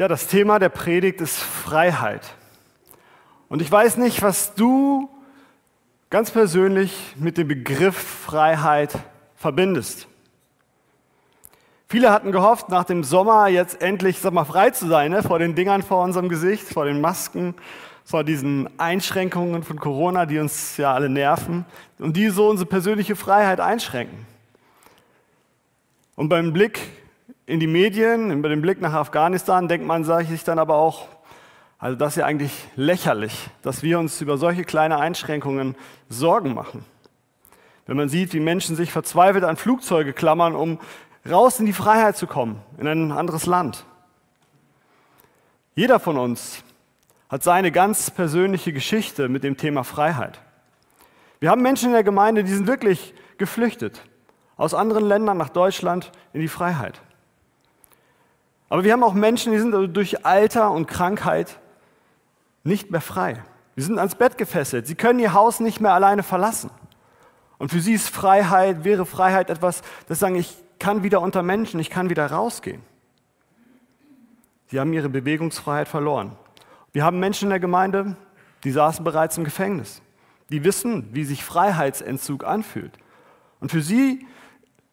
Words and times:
Ja, 0.00 0.08
das 0.08 0.28
Thema 0.28 0.58
der 0.58 0.70
Predigt 0.70 1.20
ist 1.20 1.38
Freiheit. 1.38 2.22
Und 3.50 3.60
ich 3.60 3.70
weiß 3.70 3.98
nicht, 3.98 4.22
was 4.22 4.54
du 4.54 5.10
ganz 6.08 6.30
persönlich 6.30 7.14
mit 7.18 7.36
dem 7.36 7.48
Begriff 7.48 7.98
Freiheit 7.98 8.98
verbindest. 9.36 10.08
Viele 11.86 12.10
hatten 12.12 12.32
gehofft, 12.32 12.70
nach 12.70 12.84
dem 12.84 13.04
Sommer 13.04 13.48
jetzt 13.48 13.82
endlich 13.82 14.20
sag 14.20 14.32
mal, 14.32 14.46
frei 14.46 14.70
zu 14.70 14.88
sein, 14.88 15.10
ne? 15.10 15.22
vor 15.22 15.38
den 15.38 15.54
Dingern 15.54 15.82
vor 15.82 16.02
unserem 16.02 16.30
Gesicht, 16.30 16.66
vor 16.66 16.86
den 16.86 17.02
Masken, 17.02 17.54
vor 18.02 18.24
diesen 18.24 18.70
Einschränkungen 18.80 19.62
von 19.64 19.78
Corona, 19.78 20.24
die 20.24 20.38
uns 20.38 20.78
ja 20.78 20.94
alle 20.94 21.10
nerven 21.10 21.66
und 21.98 22.16
die 22.16 22.30
so 22.30 22.48
unsere 22.48 22.70
persönliche 22.70 23.16
Freiheit 23.16 23.60
einschränken. 23.60 24.26
Und 26.16 26.30
beim 26.30 26.54
Blick 26.54 26.80
in 27.50 27.58
die 27.58 27.66
Medien, 27.66 28.30
über 28.30 28.48
den 28.48 28.62
Blick 28.62 28.80
nach 28.80 28.92
Afghanistan, 28.92 29.66
denkt 29.66 29.84
man 29.84 30.04
sich 30.04 30.44
dann 30.44 30.60
aber 30.60 30.76
auch, 30.76 31.08
also 31.80 31.96
das 31.96 32.12
ist 32.12 32.16
ja 32.16 32.24
eigentlich 32.24 32.52
lächerlich, 32.76 33.50
dass 33.62 33.82
wir 33.82 33.98
uns 33.98 34.20
über 34.20 34.38
solche 34.38 34.62
kleine 34.62 34.98
Einschränkungen 34.98 35.74
Sorgen 36.08 36.54
machen. 36.54 36.84
Wenn 37.86 37.96
man 37.96 38.08
sieht, 38.08 38.34
wie 38.34 38.40
Menschen 38.40 38.76
sich 38.76 38.92
verzweifelt 38.92 39.42
an 39.42 39.56
Flugzeuge 39.56 40.12
klammern, 40.12 40.54
um 40.54 40.78
raus 41.28 41.58
in 41.58 41.66
die 41.66 41.72
Freiheit 41.72 42.16
zu 42.16 42.28
kommen, 42.28 42.62
in 42.78 42.86
ein 42.86 43.10
anderes 43.10 43.46
Land. 43.46 43.84
Jeder 45.74 45.98
von 45.98 46.18
uns 46.18 46.62
hat 47.28 47.42
seine 47.42 47.72
ganz 47.72 48.12
persönliche 48.12 48.72
Geschichte 48.72 49.28
mit 49.28 49.42
dem 49.42 49.56
Thema 49.56 49.82
Freiheit. 49.82 50.40
Wir 51.40 51.50
haben 51.50 51.62
Menschen 51.62 51.86
in 51.86 51.94
der 51.94 52.04
Gemeinde, 52.04 52.44
die 52.44 52.54
sind 52.54 52.68
wirklich 52.68 53.12
geflüchtet 53.38 54.02
aus 54.56 54.72
anderen 54.72 55.04
Ländern 55.04 55.36
nach 55.36 55.48
Deutschland 55.48 56.12
in 56.32 56.40
die 56.40 56.48
Freiheit. 56.48 57.00
Aber 58.70 58.84
wir 58.84 58.92
haben 58.92 59.02
auch 59.02 59.14
Menschen, 59.14 59.52
die 59.52 59.58
sind 59.58 59.74
also 59.74 59.88
durch 59.88 60.24
Alter 60.24 60.70
und 60.70 60.86
Krankheit 60.86 61.58
nicht 62.62 62.90
mehr 62.90 63.00
frei. 63.00 63.42
Sie 63.76 63.82
sind 63.82 63.98
ans 63.98 64.14
Bett 64.14 64.38
gefesselt. 64.38 64.86
Sie 64.86 64.94
können 64.94 65.18
ihr 65.18 65.34
Haus 65.34 65.60
nicht 65.60 65.80
mehr 65.80 65.92
alleine 65.92 66.22
verlassen. 66.22 66.70
Und 67.58 67.70
für 67.70 67.80
sie 67.80 67.92
ist 67.92 68.08
Freiheit, 68.08 68.84
wäre 68.84 69.04
Freiheit 69.04 69.50
etwas, 69.50 69.82
das 70.06 70.20
sagen, 70.20 70.36
ich 70.36 70.56
kann 70.78 71.02
wieder 71.02 71.20
unter 71.20 71.42
Menschen, 71.42 71.80
ich 71.80 71.90
kann 71.90 72.08
wieder 72.08 72.26
rausgehen. 72.26 72.80
Sie 74.68 74.78
haben 74.78 74.92
ihre 74.92 75.08
Bewegungsfreiheit 75.08 75.88
verloren. 75.88 76.36
Wir 76.92 77.04
haben 77.04 77.18
Menschen 77.18 77.46
in 77.46 77.50
der 77.50 77.60
Gemeinde, 77.60 78.16
die 78.62 78.70
saßen 78.70 79.04
bereits 79.04 79.36
im 79.36 79.44
Gefängnis. 79.44 80.00
Die 80.48 80.64
wissen, 80.64 81.08
wie 81.12 81.24
sich 81.24 81.44
Freiheitsentzug 81.44 82.44
anfühlt. 82.44 82.92
Und 83.58 83.72
für 83.72 83.82
sie 83.82 84.26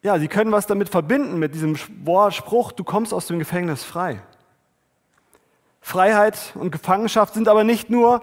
ja, 0.02 0.18
sie 0.18 0.28
können 0.28 0.52
was 0.52 0.66
damit 0.66 0.88
verbinden, 0.88 1.38
mit 1.38 1.54
diesem 1.54 1.76
Spruch, 1.76 2.72
du 2.72 2.84
kommst 2.84 3.12
aus 3.12 3.26
dem 3.26 3.38
Gefängnis 3.38 3.84
frei. 3.84 4.22
Freiheit 5.80 6.52
und 6.54 6.70
Gefangenschaft 6.70 7.34
sind 7.34 7.48
aber 7.48 7.64
nicht 7.64 7.90
nur 7.90 8.22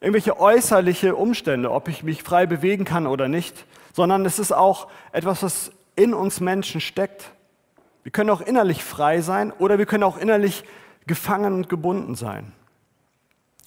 irgendwelche 0.00 0.38
äußerliche 0.38 1.14
Umstände, 1.14 1.70
ob 1.70 1.88
ich 1.88 2.02
mich 2.02 2.22
frei 2.22 2.46
bewegen 2.46 2.84
kann 2.84 3.06
oder 3.06 3.28
nicht, 3.28 3.66
sondern 3.92 4.26
es 4.26 4.38
ist 4.38 4.52
auch 4.52 4.88
etwas, 5.12 5.42
was 5.42 5.72
in 5.94 6.12
uns 6.12 6.40
Menschen 6.40 6.80
steckt. 6.80 7.30
Wir 8.02 8.10
können 8.10 8.30
auch 8.30 8.40
innerlich 8.40 8.82
frei 8.82 9.20
sein 9.20 9.52
oder 9.52 9.78
wir 9.78 9.86
können 9.86 10.02
auch 10.02 10.18
innerlich 10.18 10.64
gefangen 11.06 11.54
und 11.54 11.68
gebunden 11.68 12.14
sein. 12.16 12.52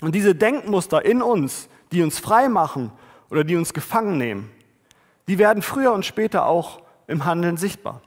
Und 0.02 0.14
diese 0.14 0.36
Denkmuster 0.36 1.06
in 1.06 1.22
uns, 1.22 1.70
die 1.92 2.04
uns 2.04 2.20
frei 2.20 2.50
machen 2.50 2.92
oder 3.30 3.44
die 3.44 3.56
uns 3.56 3.74
gefangen 3.74 4.18
nehmen, 4.18 4.52
die 5.28 5.40
werden 5.40 5.64
früher 5.64 5.94
und 5.94 6.06
später 6.06 6.46
auch 6.46 6.82
im 7.08 7.26
Handeln 7.26 7.58
sichtbar. 7.58 8.02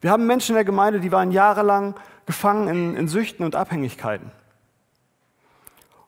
Wir 0.00 0.10
haben 0.10 0.26
Menschen 0.26 0.52
in 0.52 0.56
der 0.56 0.64
Gemeinde, 0.64 1.00
die 1.00 1.12
waren 1.12 1.30
jahrelang 1.30 1.94
gefangen 2.26 2.68
in, 2.68 2.96
in 2.96 3.08
Süchten 3.08 3.44
und 3.44 3.54
Abhängigkeiten. 3.56 4.30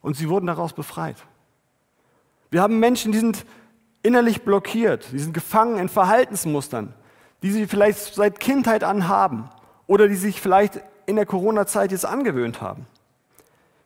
Und 0.03 0.17
sie 0.17 0.29
wurden 0.29 0.47
daraus 0.47 0.73
befreit. 0.73 1.17
Wir 2.51 2.63
haben 2.63 2.79
Menschen, 2.79 3.13
die 3.13 3.19
sind 3.19 3.45
innerlich 4.03 4.43
blockiert, 4.43 5.09
die 5.13 5.19
sind 5.19 5.33
gefangen 5.33 5.79
in 5.79 5.89
Verhaltensmustern, 5.89 6.95
die 7.43 7.51
sie 7.51 7.67
vielleicht 7.67 8.15
seit 8.15 8.39
Kindheit 8.39 8.85
an 8.85 9.09
haben 9.09 9.51
oder 9.87 10.09
die 10.09 10.15
sich 10.15 10.41
vielleicht 10.41 10.81
in 11.07 11.17
der 11.17 11.27
Corona-Zeit 11.27 11.91
jetzt 11.91 12.07
angewöhnt 12.07 12.61
haben. 12.61 12.87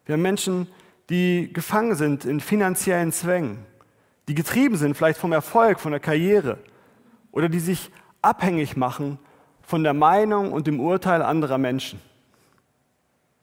Wir 0.04 0.14
haben 0.14 0.22
Menschen, 0.22 0.66
die 1.08 1.52
gefangen 1.52 1.94
sind 1.94 2.24
in 2.24 2.40
finanziellen 2.40 3.12
Zwängen, 3.12 3.64
die 4.28 4.34
getrieben 4.34 4.76
sind 4.76 4.96
vielleicht 4.96 5.18
vom 5.18 5.32
Erfolg, 5.32 5.80
von 5.80 5.92
der 5.92 6.00
Karriere 6.00 6.58
oder 7.32 7.48
die 7.48 7.60
sich 7.60 7.90
abhängig 8.22 8.76
machen 8.76 9.18
von 9.62 9.82
der 9.82 9.94
Meinung 9.94 10.52
und 10.52 10.66
dem 10.66 10.80
Urteil 10.80 11.22
anderer 11.22 11.58
Menschen. 11.58 12.00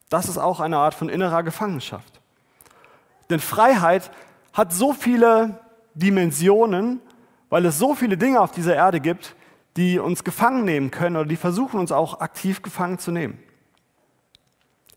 Das 0.10 0.30
ist 0.30 0.38
auch 0.38 0.60
eine 0.60 0.78
Art 0.78 0.94
von 0.94 1.10
innerer 1.10 1.44
Gefangenschaft. 1.44 2.22
Denn 3.30 3.40
Freiheit 3.40 4.12
hat 4.54 4.74
so 4.74 4.94
viele 4.94 5.60
Dimensionen, 5.94 7.02
weil 7.50 7.66
es 7.66 7.78
so 7.78 7.96
viele 7.96 8.18
Dinge 8.18 8.40
auf 8.40 8.52
dieser 8.52 8.76
Erde 8.76 9.00
gibt, 9.00 9.36
die 9.76 10.00
uns 10.00 10.24
gefangen 10.24 10.66
nehmen 10.66 10.92
können 10.92 11.18
oder 11.18 11.28
die 11.28 11.36
versuchen 11.36 11.80
uns 11.80 11.92
auch 11.92 12.20
aktiv 12.20 12.62
gefangen 12.62 13.00
zu 13.00 13.12
nehmen. 13.12 13.38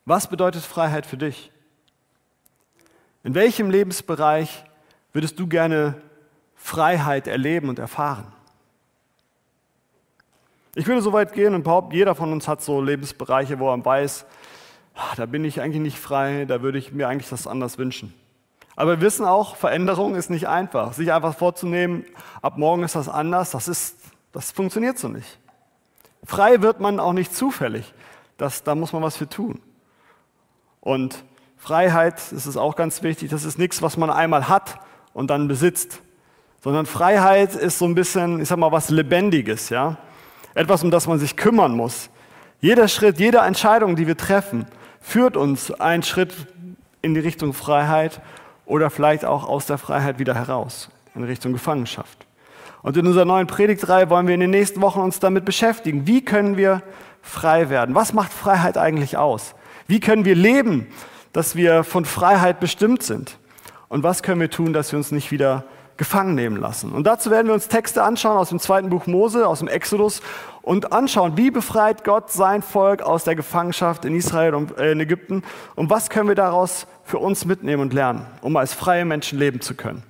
Was 0.05 0.27
bedeutet 0.27 0.62
Freiheit 0.62 1.07
für 1.07 1.17
dich? 1.17 1.53
In 3.23 3.35
welchem 3.35 3.71
Lebensbereich 3.71 4.65
würdest 5.12 5.39
du 5.39 5.47
gerne 5.47 6.01
Freiheit 6.55 7.27
erleben 7.27 7.69
und 7.69 7.79
erfahren? 7.79 8.33
Ich 10.76 10.86
würde 10.86 11.03
so 11.03 11.12
weit 11.12 11.32
gehen 11.32 11.54
und 11.54 11.64
behaupten, 11.64 11.97
jeder 11.97 12.14
von 12.14 12.32
uns 12.32 12.47
hat 12.47 12.62
so 12.62 12.81
Lebensbereiche, 12.81 13.58
wo 13.58 13.72
er 13.72 13.84
weiß, 13.84 14.25
ah, 14.94 15.14
da 15.16 15.26
bin 15.26 15.44
ich 15.44 15.60
eigentlich 15.60 15.82
nicht 15.82 15.98
frei, 15.98 16.44
da 16.44 16.62
würde 16.62 16.78
ich 16.78 16.92
mir 16.92 17.08
eigentlich 17.08 17.28
das 17.28 17.48
anders 17.48 17.76
wünschen. 17.76 18.14
Aber 18.76 18.92
wir 18.92 19.00
wissen 19.00 19.25
auch, 19.25 19.56
Veränderung 19.56 20.14
ist 20.14 20.31
nicht 20.31 20.47
einfach. 20.47 20.92
Sich 20.92 21.12
einfach 21.12 21.36
vorzunehmen, 21.36 22.04
ab 22.41 22.56
morgen 22.56 22.84
ist 22.84 22.94
das 22.94 23.08
anders, 23.08 23.50
das, 23.50 23.66
ist, 23.66 23.97
das 24.32 24.53
funktioniert 24.53 24.97
so 24.97 25.08
nicht. 25.08 25.38
Frei 26.25 26.62
wird 26.62 26.78
man 26.78 27.00
auch 27.00 27.14
nicht 27.14 27.34
zufällig. 27.34 27.92
Das, 28.37 28.62
da 28.62 28.76
muss 28.76 28.92
man 28.92 29.02
was 29.02 29.16
für 29.16 29.28
tun. 29.28 29.60
Und 30.81 31.25
Freiheit, 31.56 32.14
das 32.31 32.47
ist 32.47 32.56
auch 32.56 32.76
ganz 32.76 33.02
wichtig, 33.02 33.31
das 33.31 33.44
ist 33.44 33.58
nichts, 33.58 33.82
was 33.82 33.97
man 33.97 34.08
einmal 34.08 34.48
hat 34.48 34.78
und 35.14 35.31
dann 35.31 35.48
besitzt. 35.48 36.00
Sondern 36.62 36.87
Freiheit 36.87 37.54
ist 37.56 37.78
so 37.78 37.87
ein 37.87 37.94
bisschen, 37.97 38.41
ich 38.41 38.48
sag 38.48 38.58
mal, 38.58 38.70
was 38.70 38.88
Lebendiges, 38.88 39.69
ja 39.69 39.98
etwas, 40.55 40.83
um 40.83 40.91
das 40.91 41.06
man 41.06 41.19
sich 41.19 41.37
kümmern 41.37 41.77
muss. 41.77 42.11
Jeder 42.61 42.88
Schritt, 42.88 43.19
jede 43.19 43.38
Entscheidung, 43.38 43.97
die 43.97 44.06
wir 44.06 44.16
treffen, 44.16 44.66
führt 45.00 45.37
uns 45.37 45.71
einen 45.71 46.03
Schritt 46.03 46.34
in 47.03 47.15
die 47.15 47.21
Richtung 47.21 47.53
Freiheit 47.53 48.21
oder 48.66 48.91
vielleicht 48.91 49.25
auch 49.25 49.49
aus 49.49 49.66
der 49.66 49.78
Freiheit 49.78 50.19
wieder 50.19 50.34
heraus, 50.34 50.91
in 51.15 51.25
Richtung 51.25 51.53
Gefangenschaft. 51.53 52.27
Und 52.83 52.97
in 52.97 53.06
unserer 53.06 53.25
neuen 53.25 53.47
Predigtreihe 53.47 54.09
wollen 54.11 54.27
wir 54.27 54.34
in 54.34 54.41
den 54.41 54.50
nächsten 54.50 54.81
Wochen 54.81 55.00
uns 55.00 55.21
damit 55.21 55.44
beschäftigen. 55.44 56.06
Wie 56.06 56.25
können 56.25 56.56
wir 56.56 56.82
frei 57.22 57.69
werden? 57.69 57.94
Was 57.94 58.12
macht 58.12 58.32
Freiheit 58.32 58.78
eigentlich 58.78 59.17
aus? 59.17 59.55
Wie 59.87 60.00
können 60.00 60.25
wir 60.25 60.34
leben, 60.34 60.87
dass 61.32 61.56
wir 61.56 61.84
von 61.84 62.05
Freiheit 62.05 62.61
bestimmt 62.61 63.03
sind? 63.03 63.38
Und 63.88 64.03
was 64.03 64.22
können 64.22 64.41
wir 64.41 64.50
tun, 64.50 64.72
dass 64.72 64.93
wir 64.93 64.99
uns 64.99 65.11
nicht 65.11 65.31
wieder 65.31 65.65
gefangen 66.00 66.34
nehmen 66.34 66.56
lassen. 66.56 66.93
Und 66.93 67.06
dazu 67.06 67.31
werden 67.31 67.47
wir 67.47 67.53
uns 67.53 67.69
Texte 67.69 68.03
anschauen 68.03 68.38
aus 68.38 68.49
dem 68.49 68.59
zweiten 68.59 68.88
Buch 68.88 69.06
Mose, 69.06 69.47
aus 69.47 69.59
dem 69.59 69.69
Exodus 69.69 70.22
und 70.62 70.94
anschauen, 70.94 71.37
wie 71.37 71.50
befreit 71.50 72.05
Gott 72.05 72.33
sein 72.33 72.62
Volk 72.62 73.03
aus 73.03 73.25
der 73.25 73.37
Gefangenschaft 73.37 74.06
in 74.06 74.16
Israel 74.16 74.55
und 74.55 74.78
äh, 74.78 74.93
in 74.93 75.00
Ägypten 75.00 75.43
und 75.75 75.91
was 75.91 76.09
können 76.09 76.27
wir 76.27 76.34
daraus 76.34 76.87
für 77.05 77.19
uns 77.19 77.44
mitnehmen 77.44 77.83
und 77.83 77.93
lernen, 77.93 78.25
um 78.41 78.56
als 78.56 78.72
freie 78.72 79.05
Menschen 79.05 79.38
leben 79.38 79.61
zu 79.61 79.75
können. 79.75 80.03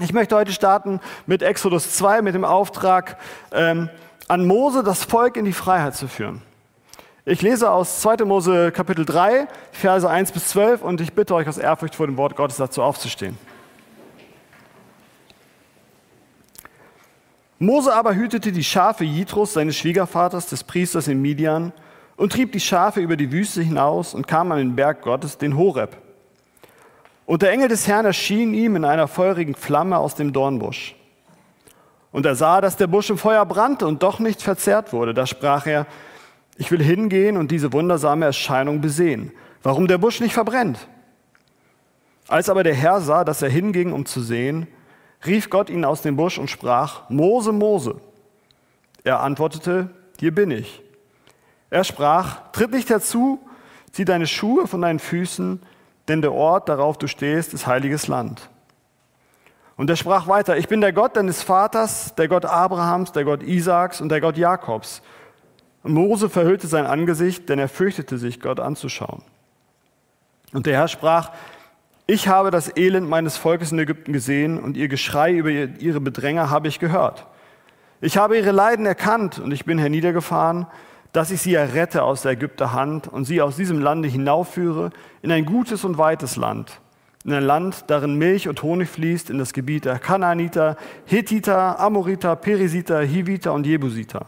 Ich 0.00 0.12
möchte 0.12 0.34
heute 0.34 0.50
starten 0.50 0.98
mit 1.26 1.44
Exodus 1.44 1.94
2, 1.94 2.20
mit 2.20 2.34
dem 2.34 2.44
Auftrag 2.44 3.16
ähm, 3.52 3.90
an 4.26 4.44
Mose, 4.44 4.82
das 4.82 5.04
Volk 5.04 5.36
in 5.36 5.44
die 5.44 5.52
Freiheit 5.52 5.94
zu 5.94 6.08
führen. 6.08 6.42
Ich 7.24 7.40
lese 7.40 7.70
aus 7.70 8.00
2. 8.00 8.24
Mose 8.24 8.72
Kapitel 8.72 9.04
3, 9.04 9.46
Verse 9.70 10.10
1 10.10 10.32
bis 10.32 10.48
12 10.48 10.82
und 10.82 11.00
ich 11.00 11.12
bitte 11.12 11.36
euch 11.36 11.46
aus 11.46 11.56
Ehrfurcht 11.56 11.94
vor 11.94 12.08
dem 12.08 12.16
Wort 12.16 12.34
Gottes 12.34 12.56
dazu 12.56 12.82
aufzustehen. 12.82 13.38
Mose 17.58 17.94
aber 17.94 18.14
hütete 18.14 18.52
die 18.52 18.64
Schafe 18.64 19.04
Jitros, 19.04 19.52
seines 19.52 19.76
Schwiegervaters, 19.76 20.48
des 20.48 20.64
Priesters 20.64 21.08
in 21.08 21.22
Midian, 21.22 21.72
und 22.16 22.32
trieb 22.32 22.52
die 22.52 22.60
Schafe 22.60 23.00
über 23.00 23.16
die 23.16 23.32
Wüste 23.32 23.62
hinaus 23.62 24.14
und 24.14 24.26
kam 24.26 24.52
an 24.52 24.58
den 24.58 24.76
Berg 24.76 25.02
Gottes, 25.02 25.38
den 25.38 25.56
Horeb. 25.56 25.96
Und 27.26 27.42
der 27.42 27.52
Engel 27.52 27.68
des 27.68 27.88
Herrn 27.88 28.04
erschien 28.04 28.54
ihm 28.54 28.76
in 28.76 28.84
einer 28.84 29.08
feurigen 29.08 29.54
Flamme 29.54 29.98
aus 29.98 30.14
dem 30.14 30.32
Dornbusch. 30.32 30.94
Und 32.12 32.26
er 32.26 32.34
sah, 32.34 32.60
dass 32.60 32.76
der 32.76 32.86
Busch 32.86 33.10
im 33.10 33.18
Feuer 33.18 33.44
brannte 33.46 33.86
und 33.86 34.02
doch 34.02 34.20
nicht 34.20 34.42
verzehrt 34.42 34.92
wurde. 34.92 35.14
Da 35.14 35.26
sprach 35.26 35.66
er, 35.66 35.86
ich 36.56 36.70
will 36.70 36.82
hingehen 36.82 37.36
und 37.36 37.50
diese 37.50 37.72
wundersame 37.72 38.26
Erscheinung 38.26 38.80
besehen, 38.80 39.32
warum 39.62 39.88
der 39.88 39.98
Busch 39.98 40.20
nicht 40.20 40.34
verbrennt. 40.34 40.86
Als 42.28 42.48
aber 42.48 42.62
der 42.62 42.74
Herr 42.74 43.00
sah, 43.00 43.24
dass 43.24 43.42
er 43.42 43.48
hinging, 43.48 43.92
um 43.92 44.06
zu 44.06 44.20
sehen, 44.20 44.68
rief 45.26 45.50
Gott 45.50 45.70
ihn 45.70 45.84
aus 45.84 46.02
dem 46.02 46.16
Busch 46.16 46.38
und 46.38 46.50
sprach, 46.50 47.08
Mose, 47.08 47.52
Mose. 47.52 48.00
Er 49.02 49.20
antwortete, 49.20 49.90
hier 50.18 50.34
bin 50.34 50.50
ich. 50.50 50.82
Er 51.70 51.84
sprach, 51.84 52.50
tritt 52.52 52.70
nicht 52.70 52.90
herzu, 52.90 53.38
zieh 53.92 54.04
deine 54.04 54.26
Schuhe 54.26 54.66
von 54.66 54.82
deinen 54.82 54.98
Füßen, 54.98 55.60
denn 56.08 56.22
der 56.22 56.32
Ort, 56.32 56.68
darauf 56.68 56.98
du 56.98 57.06
stehst, 57.06 57.54
ist 57.54 57.66
heiliges 57.66 58.06
Land. 58.06 58.50
Und 59.76 59.90
er 59.90 59.96
sprach 59.96 60.28
weiter, 60.28 60.56
ich 60.56 60.68
bin 60.68 60.80
der 60.80 60.92
Gott 60.92 61.16
deines 61.16 61.42
Vaters, 61.42 62.14
der 62.14 62.28
Gott 62.28 62.44
Abrahams, 62.44 63.12
der 63.12 63.24
Gott 63.24 63.42
Isaaks 63.42 64.00
und 64.00 64.08
der 64.08 64.20
Gott 64.20 64.36
Jakobs. 64.36 65.02
Und 65.82 65.94
Mose 65.94 66.30
verhüllte 66.30 66.66
sein 66.66 66.86
Angesicht, 66.86 67.48
denn 67.48 67.58
er 67.58 67.68
fürchtete 67.68 68.16
sich, 68.18 68.40
Gott 68.40 68.60
anzuschauen. 68.60 69.22
Und 70.52 70.66
der 70.66 70.74
Herr 70.74 70.88
sprach, 70.88 71.32
ich 72.06 72.28
habe 72.28 72.50
das 72.50 72.76
Elend 72.76 73.08
meines 73.08 73.36
Volkes 73.36 73.72
in 73.72 73.78
Ägypten 73.78 74.12
gesehen 74.12 74.58
und 74.58 74.76
ihr 74.76 74.88
Geschrei 74.88 75.32
über 75.32 75.50
ihre 75.50 76.00
Bedränger 76.00 76.50
habe 76.50 76.68
ich 76.68 76.78
gehört. 76.78 77.26
Ich 78.00 78.18
habe 78.18 78.36
ihre 78.36 78.50
Leiden 78.50 78.84
erkannt 78.84 79.38
und 79.38 79.52
ich 79.52 79.64
bin 79.64 79.78
herniedergefahren, 79.78 80.66
dass 81.12 81.30
ich 81.30 81.40
sie 81.40 81.54
errette 81.54 82.02
aus 82.02 82.22
der 82.22 82.32
Ägypter 82.32 82.72
Hand 82.72 83.08
und 83.08 83.24
sie 83.24 83.40
aus 83.40 83.56
diesem 83.56 83.80
Lande 83.80 84.08
hinaufführe 84.08 84.90
in 85.22 85.32
ein 85.32 85.46
gutes 85.46 85.84
und 85.84 85.96
weites 85.96 86.36
Land, 86.36 86.80
in 87.24 87.32
ein 87.32 87.44
Land, 87.44 87.84
darin 87.86 88.16
Milch 88.16 88.48
und 88.48 88.62
Honig 88.62 88.90
fließt, 88.90 89.30
in 89.30 89.38
das 89.38 89.54
Gebiet 89.54 89.86
der 89.86 89.98
Kanaaniter, 89.98 90.76
Hethiter, 91.06 91.80
Amoriter, 91.80 92.36
Perisiter, 92.36 93.00
Hiviter 93.00 93.54
und 93.54 93.64
Jebusiter. 93.64 94.26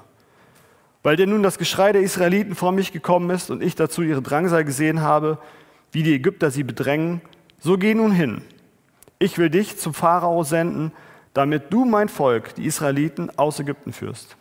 Weil 1.02 1.16
dir 1.16 1.26
nun 1.26 1.42
das 1.42 1.58
Geschrei 1.58 1.92
der 1.92 2.00
Israeliten 2.00 2.54
vor 2.54 2.72
mich 2.72 2.92
gekommen 2.92 3.28
ist 3.30 3.50
und 3.50 3.62
ich 3.62 3.74
dazu 3.74 4.02
ihre 4.02 4.22
Drangsal 4.22 4.64
gesehen 4.64 5.02
habe, 5.02 5.38
wie 5.92 6.02
die 6.02 6.14
Ägypter 6.14 6.50
sie 6.50 6.64
bedrängen, 6.64 7.20
so 7.58 7.78
geh 7.78 7.94
nun 7.94 8.12
hin. 8.12 8.42
Ich 9.18 9.38
will 9.38 9.50
dich 9.50 9.78
zum 9.78 9.94
Pharao 9.94 10.42
senden, 10.44 10.92
damit 11.32 11.72
du 11.72 11.84
mein 11.84 12.08
Volk, 12.08 12.54
die 12.54 12.64
Israeliten, 12.64 13.30
aus 13.38 13.60
Ägypten 13.60 13.92
führst. 13.92 14.36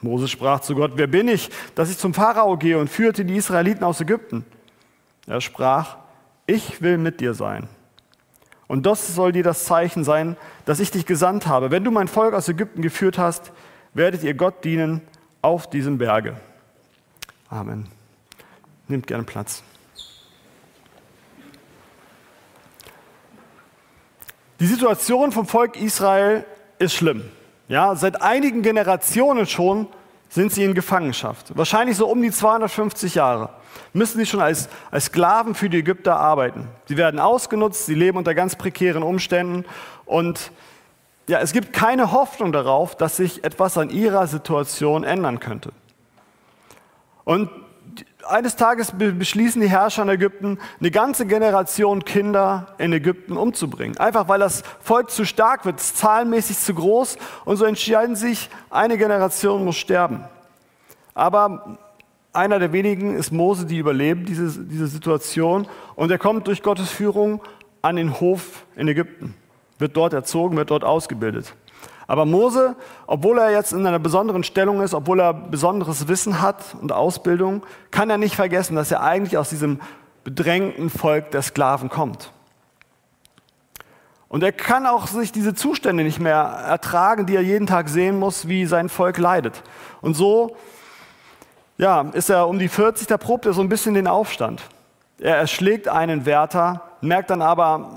Moses 0.00 0.30
sprach 0.30 0.60
zu 0.60 0.74
Gott, 0.74 0.92
wer 0.94 1.06
bin 1.06 1.28
ich, 1.28 1.50
dass 1.74 1.90
ich 1.90 1.98
zum 1.98 2.14
Pharao 2.14 2.56
gehe 2.56 2.78
und 2.78 2.88
führte 2.88 3.24
die 3.24 3.36
Israeliten 3.36 3.84
aus 3.84 4.00
Ägypten? 4.00 4.44
Er 5.26 5.40
sprach, 5.40 5.96
ich 6.46 6.80
will 6.80 6.98
mit 6.98 7.20
dir 7.20 7.34
sein. 7.34 7.68
Und 8.68 8.86
das 8.86 9.14
soll 9.14 9.32
dir 9.32 9.42
das 9.42 9.64
Zeichen 9.64 10.04
sein, 10.04 10.36
dass 10.66 10.80
ich 10.80 10.90
dich 10.90 11.06
gesandt 11.06 11.46
habe. 11.46 11.70
Wenn 11.70 11.84
du 11.84 11.90
mein 11.90 12.08
Volk 12.08 12.34
aus 12.34 12.48
Ägypten 12.48 12.82
geführt 12.82 13.18
hast, 13.18 13.52
werdet 13.94 14.22
ihr 14.22 14.34
Gott 14.34 14.64
dienen 14.64 15.00
auf 15.42 15.68
diesem 15.68 15.98
Berge. 15.98 16.36
Amen. 17.48 17.88
Nehmt 18.86 19.06
gerne 19.06 19.24
Platz. 19.24 19.62
Die 24.60 24.66
Situation 24.66 25.30
vom 25.30 25.46
Volk 25.46 25.80
Israel 25.80 26.44
ist 26.78 26.94
schlimm. 26.94 27.24
Ja, 27.68 27.94
seit 27.94 28.22
einigen 28.22 28.62
Generationen 28.62 29.46
schon 29.46 29.86
sind 30.28 30.52
sie 30.52 30.64
in 30.64 30.74
Gefangenschaft. 30.74 31.56
Wahrscheinlich 31.56 31.96
so 31.96 32.08
um 32.08 32.20
die 32.20 32.30
250 32.30 33.14
Jahre 33.14 33.50
müssen 33.92 34.18
sie 34.18 34.26
schon 34.26 34.40
als, 34.40 34.68
als 34.90 35.06
Sklaven 35.06 35.54
für 35.54 35.70
die 35.70 35.78
Ägypter 35.78 36.16
arbeiten. 36.16 36.66
Sie 36.86 36.96
werden 36.96 37.20
ausgenutzt, 37.20 37.86
sie 37.86 37.94
leben 37.94 38.18
unter 38.18 38.34
ganz 38.34 38.56
prekären 38.56 39.02
Umständen 39.02 39.64
und 40.06 40.50
ja, 41.28 41.40
es 41.40 41.52
gibt 41.52 41.72
keine 41.72 42.10
Hoffnung 42.12 42.52
darauf, 42.52 42.96
dass 42.96 43.18
sich 43.18 43.44
etwas 43.44 43.76
an 43.76 43.90
ihrer 43.90 44.26
Situation 44.26 45.04
ändern 45.04 45.40
könnte. 45.40 45.72
Und 47.24 47.50
eines 48.28 48.56
Tages 48.56 48.92
beschließen 48.92 49.60
die 49.60 49.68
Herrscher 49.68 50.02
in 50.02 50.08
Ägypten, 50.08 50.58
eine 50.80 50.90
ganze 50.90 51.26
Generation 51.26 52.04
Kinder 52.04 52.74
in 52.78 52.92
Ägypten 52.92 53.36
umzubringen. 53.36 53.96
Einfach 53.98 54.28
weil 54.28 54.40
das 54.40 54.62
Volk 54.80 55.10
zu 55.10 55.24
stark 55.24 55.64
wird, 55.64 55.80
zahlenmäßig 55.80 56.58
zu 56.58 56.74
groß 56.74 57.18
und 57.44 57.56
so 57.56 57.64
entscheiden 57.64 58.16
sich, 58.16 58.50
eine 58.70 58.98
Generation 58.98 59.64
muss 59.64 59.76
sterben. 59.76 60.24
Aber 61.14 61.78
einer 62.32 62.58
der 62.58 62.72
wenigen 62.72 63.16
ist 63.16 63.32
Mose, 63.32 63.66
die 63.66 63.78
überlebt 63.78 64.28
diese, 64.28 64.64
diese 64.64 64.86
Situation 64.86 65.66
und 65.96 66.10
er 66.10 66.18
kommt 66.18 66.46
durch 66.46 66.62
Gottes 66.62 66.90
Führung 66.90 67.40
an 67.82 67.96
den 67.96 68.20
Hof 68.20 68.66
in 68.76 68.88
Ägypten, 68.88 69.34
wird 69.78 69.96
dort 69.96 70.12
erzogen, 70.12 70.56
wird 70.56 70.70
dort 70.70 70.84
ausgebildet. 70.84 71.54
Aber 72.08 72.24
Mose, 72.24 72.74
obwohl 73.06 73.38
er 73.38 73.52
jetzt 73.52 73.72
in 73.72 73.86
einer 73.86 73.98
besonderen 73.98 74.42
Stellung 74.42 74.80
ist, 74.80 74.94
obwohl 74.94 75.20
er 75.20 75.34
besonderes 75.34 76.08
Wissen 76.08 76.40
hat 76.40 76.74
und 76.80 76.90
Ausbildung, 76.90 77.62
kann 77.90 78.08
er 78.08 78.16
nicht 78.16 78.34
vergessen, 78.34 78.74
dass 78.74 78.90
er 78.90 79.02
eigentlich 79.02 79.36
aus 79.36 79.50
diesem 79.50 79.78
bedrängten 80.24 80.88
Volk 80.88 81.30
der 81.30 81.42
Sklaven 81.42 81.90
kommt. 81.90 82.32
Und 84.28 84.42
er 84.42 84.52
kann 84.52 84.86
auch 84.86 85.06
sich 85.06 85.32
diese 85.32 85.54
Zustände 85.54 86.02
nicht 86.02 86.18
mehr 86.18 86.34
ertragen, 86.34 87.26
die 87.26 87.36
er 87.36 87.42
jeden 87.42 87.66
Tag 87.66 87.90
sehen 87.90 88.18
muss, 88.18 88.48
wie 88.48 88.64
sein 88.64 88.88
Volk 88.88 89.18
leidet. 89.18 89.62
Und 90.00 90.14
so 90.14 90.56
ja, 91.76 92.00
ist 92.12 92.30
er 92.30 92.48
um 92.48 92.58
die 92.58 92.68
40, 92.68 93.06
da 93.06 93.18
probt 93.18 93.44
er 93.46 93.52
so 93.52 93.60
ein 93.60 93.68
bisschen 93.68 93.94
den 93.94 94.06
Aufstand. 94.06 94.62
Er 95.18 95.36
erschlägt 95.36 95.88
einen 95.88 96.24
Wärter, 96.24 96.82
merkt 97.02 97.28
dann 97.30 97.42
aber, 97.42 97.90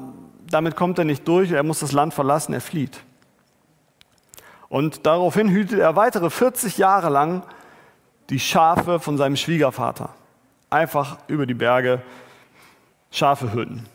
damit 0.50 0.76
kommt 0.76 1.00
er 1.00 1.06
nicht 1.06 1.26
durch, 1.28 1.52
er 1.52 1.64
muss 1.64 1.80
das 1.80 1.94
Land 1.94 2.14
verlassen, 2.14 2.54
er 2.54 2.62
flieht. 2.62 3.04
Und 4.72 5.06
daraufhin 5.06 5.50
hütet 5.50 5.80
er 5.80 5.98
weitere 5.98 6.30
40 6.30 6.78
Jahre 6.78 7.10
lang 7.10 7.44
die 8.30 8.40
Schafe 8.40 9.02
von 9.02 9.18
seinem 9.18 9.36
Schwiegervater. 9.36 10.12
Einfach 10.70 11.18
über 11.28 11.46
die 11.46 11.54
Berge 11.54 12.02
Schafe 13.12 13.52
hüten. 13.52 13.86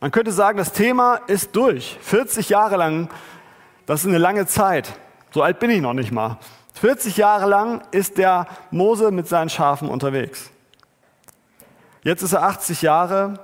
Man 0.00 0.10
könnte 0.10 0.32
sagen, 0.32 0.58
das 0.58 0.72
Thema 0.72 1.20
ist 1.28 1.54
durch. 1.54 1.96
40 2.00 2.48
Jahre 2.48 2.76
lang, 2.76 3.08
das 3.86 4.00
ist 4.00 4.08
eine 4.08 4.18
lange 4.18 4.46
Zeit. 4.46 4.92
So 5.30 5.42
alt 5.42 5.60
bin 5.60 5.70
ich 5.70 5.80
noch 5.80 5.92
nicht 5.92 6.10
mal. 6.10 6.38
40 6.74 7.16
Jahre 7.16 7.48
lang 7.48 7.80
ist 7.92 8.18
der 8.18 8.48
Mose 8.72 9.12
mit 9.12 9.28
seinen 9.28 9.50
Schafen 9.50 9.88
unterwegs. 9.88 10.50
Jetzt 12.02 12.22
ist 12.22 12.32
er 12.32 12.42
80 12.42 12.82
Jahre. 12.82 13.38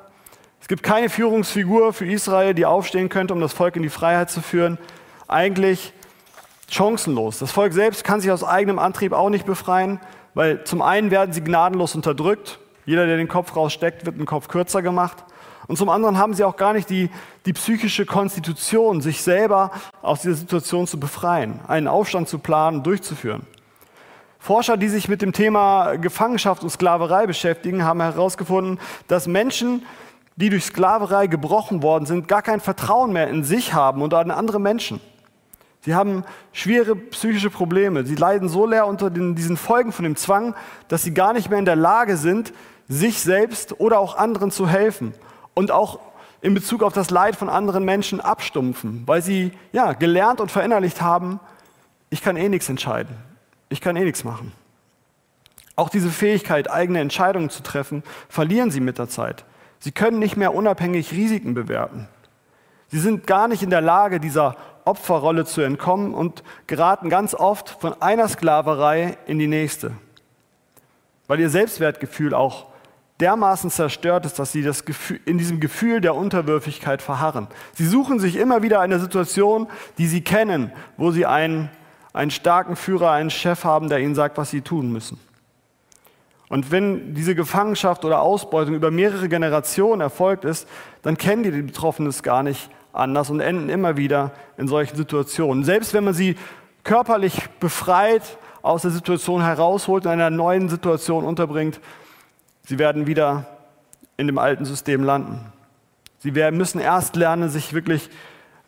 Es 0.61 0.67
gibt 0.67 0.83
keine 0.83 1.09
Führungsfigur 1.09 1.93
für 1.93 2.07
Israel, 2.07 2.53
die 2.53 2.67
aufstehen 2.67 3.11
könnte, 3.11 3.33
um 3.33 3.41
das 3.41 3.53
Volk 3.53 3.77
in 3.77 3.85
die 3.85 3.91
Freiheit 3.91 4.29
zu 4.29 4.43
führen. 4.43 4.77
Eigentlich 5.29 5.93
chancenlos. 6.75 7.39
Das 7.39 7.53
Volk 7.53 7.73
selbst 7.73 8.05
kann 8.05 8.21
sich 8.21 8.31
aus 8.31 8.43
eigenem 8.43 8.79
Antrieb 8.79 9.13
auch 9.13 9.31
nicht 9.31 9.47
befreien, 9.47 10.01
weil 10.35 10.65
zum 10.65 10.83
einen 10.83 11.11
werden 11.11 11.33
sie 11.33 11.43
gnadenlos 11.43 11.95
unterdrückt. 11.95 12.59
Jeder, 12.85 13.07
der 13.07 13.17
den 13.17 13.29
Kopf 13.29 13.57
raussteckt, 13.57 14.05
wird 14.05 14.19
den 14.19 14.27
Kopf 14.27 14.49
kürzer 14.49 14.83
gemacht. 14.83 15.25
Und 15.67 15.77
zum 15.77 15.89
anderen 15.89 16.19
haben 16.19 16.35
sie 16.35 16.45
auch 16.45 16.57
gar 16.57 16.75
nicht 16.75 16.91
die, 16.91 17.09
die 17.47 17.55
psychische 17.55 18.05
Konstitution, 18.05 19.01
sich 19.01 19.23
selber 19.23 19.71
aus 20.03 20.23
dieser 20.23 20.35
Situation 20.35 20.87
zu 20.87 21.01
befreien, 21.01 21.61
einen 21.67 21.89
Aufstand 21.89 22.29
zu 22.29 22.39
planen, 22.39 22.83
durchzuführen. 22.83 23.47
Forscher, 24.39 24.77
die 24.77 24.89
sich 24.89 25.09
mit 25.09 25.23
dem 25.23 25.33
Thema 25.33 25.95
Gefangenschaft 25.97 26.63
und 26.63 26.69
Sklaverei 26.69 27.27
beschäftigen, 27.27 27.83
haben 27.83 28.03
herausgefunden, 28.03 28.79
dass 29.09 29.27
Menschen, 29.27 29.87
die 30.37 30.51
durch 30.51 30.65
Sklaverei 30.65 31.29
gebrochen 31.29 31.83
worden 31.83 32.05
sind, 32.05 32.29
gar 32.29 32.43
kein 32.43 32.61
Vertrauen 32.61 33.15
mehr 33.15 33.29
in 33.29 33.43
sich 33.43 33.73
haben 33.73 34.03
und 34.03 34.13
an 34.13 34.31
andere 34.31 34.61
Menschen. 34.61 35.01
Sie 35.85 35.95
haben 35.95 36.25
schwere 36.53 36.97
psychische 36.97 37.51
Probleme. 37.51 38.07
Sie 38.07 38.15
leiden 38.15 38.49
so 38.49 38.67
leer 38.67 38.87
unter 38.87 39.11
den, 39.11 39.35
diesen 39.35 39.59
Folgen 39.59 39.93
von 39.93 40.05
dem 40.05 40.17
Zwang, 40.17 40.55
dass 40.89 41.03
sie 41.03 41.13
gar 41.13 41.35
nicht 41.35 41.51
mehr 41.51 41.59
in 41.59 41.67
der 41.67 41.77
Lage 41.77 42.17
sind, 42.17 42.55
sich 42.89 43.21
selbst 43.21 43.79
oder 43.81 43.99
auch 43.99 44.17
anderen 44.17 44.51
zu 44.51 44.67
helfen 44.67 45.13
und 45.53 45.71
auch 45.71 45.99
in 46.41 46.55
Bezug 46.55 46.83
auf 46.83 46.95
das 46.95 47.11
Leid 47.11 47.37
von 47.37 47.51
anderen 47.51 47.85
Menschen 47.85 48.21
abstumpfen, 48.21 49.03
weil 49.07 49.21
sie 49.21 49.53
ja 49.73 49.93
gelernt 49.93 50.41
und 50.41 50.51
verinnerlicht 50.51 51.03
haben, 51.03 51.39
ich 52.09 52.23
kann 52.23 52.37
eh 52.37 52.49
nichts 52.49 52.69
entscheiden. 52.71 53.17
Ich 53.69 53.83
kann 53.83 53.97
eh 53.97 54.05
nichts 54.05 54.25
machen. 54.25 54.53
Auch 55.77 55.91
diese 55.91 56.11
Fähigkeit, 56.11 56.71
eigene 56.71 57.01
Entscheidungen 57.01 57.51
zu 57.51 57.63
treffen, 57.63 58.03
verlieren 58.31 58.71
sie 58.71 58.81
mit 58.81 58.99
der 58.99 59.09
Zeit. 59.09 59.45
Sie 59.81 59.93
können 59.93 60.19
nicht 60.19 60.37
mehr 60.37 60.55
unabhängig 60.55 61.13
Risiken 61.13 61.53
bewerten. 61.53 62.09
Sie 62.89 63.01
sind 63.01 63.27
gar 63.27 63.49
nicht 63.49 63.63
in 63.63 63.71
der 63.71 63.81
Lage, 63.81 64.21
dieser 64.21 64.57
Opferrolle 64.85 65.45
zu 65.45 65.61
entkommen 65.61 66.15
und 66.15 66.43
geraten 66.67 67.09
ganz 67.09 67.35
oft 67.35 67.71
von 67.71 68.01
einer 68.03 68.29
Sklaverei 68.29 69.17
in 69.27 69.39
die 69.39 69.47
nächste, 69.47 69.93
weil 71.27 71.41
ihr 71.41 71.51
Selbstwertgefühl 71.51 72.35
auch 72.35 72.67
dermaßen 73.21 73.71
zerstört 73.71 74.27
ist, 74.27 74.39
dass 74.39 74.53
sie 74.53 74.63
das 74.63 74.85
Gefühl, 74.85 75.21
in 75.25 75.39
diesem 75.39 75.61
Gefühl 75.61 76.01
der 76.01 76.15
Unterwürfigkeit 76.15 77.01
verharren. 77.01 77.47
Sie 77.73 77.87
suchen 77.87 78.19
sich 78.19 78.37
immer 78.37 78.63
wieder 78.63 78.81
eine 78.81 78.99
Situation, 78.99 79.69
die 79.99 80.07
sie 80.07 80.23
kennen, 80.23 80.73
wo 80.97 81.11
sie 81.13 81.25
einen, 81.25 81.71
einen 82.13 82.31
starken 82.31 82.77
Führer, 82.77 83.13
einen 83.13 83.31
Chef 83.31 83.65
haben, 83.65 83.89
der 83.89 84.01
ihnen 84.01 84.15
sagt, 84.15 84.37
was 84.37 84.51
sie 84.51 84.63
tun 84.63 84.93
müssen. 84.93 85.19
Und 86.49 86.71
wenn 86.71 87.15
diese 87.15 87.35
Gefangenschaft 87.35 88.05
oder 88.05 88.21
Ausbeutung 88.21 88.75
über 88.75 88.91
mehrere 88.91 89.29
Generationen 89.29 90.01
erfolgt 90.01 90.45
ist, 90.45 90.69
dann 91.03 91.17
kennen 91.17 91.43
die 91.43 91.51
Betroffenen 91.51 92.09
es 92.09 92.23
gar 92.23 92.43
nicht 92.43 92.71
anders 92.95 93.29
und 93.29 93.41
enden 93.41 93.69
immer 93.69 93.97
wieder 93.97 94.33
in 94.57 94.69
solchen 94.69 94.97
Situationen. 94.97 95.65
Selbst 95.65 95.93
wenn 95.93 96.05
man 96.05 96.15
sie 96.15 96.37
körperlich 96.85 97.49
befreit, 97.61 98.39
aus 98.63 98.81
der 98.81 98.93
Situation 98.93 99.43
herausholt, 99.43 100.07
in 100.07 100.11
einer 100.11 100.31
neuen 100.31 100.71
Situation 100.71 101.25
unterbringt, 101.25 101.81
sie 102.63 102.79
werden 102.79 103.07
wieder 103.07 103.47
in 104.17 104.27
dem 104.27 104.39
alten 104.39 104.65
System 104.65 105.03
landen. 105.03 105.53
Sie 106.19 106.31
müssen 106.31 106.81
erst 106.81 107.17
lernen, 107.17 107.51
sich 107.51 107.75
wirklich 107.75 108.09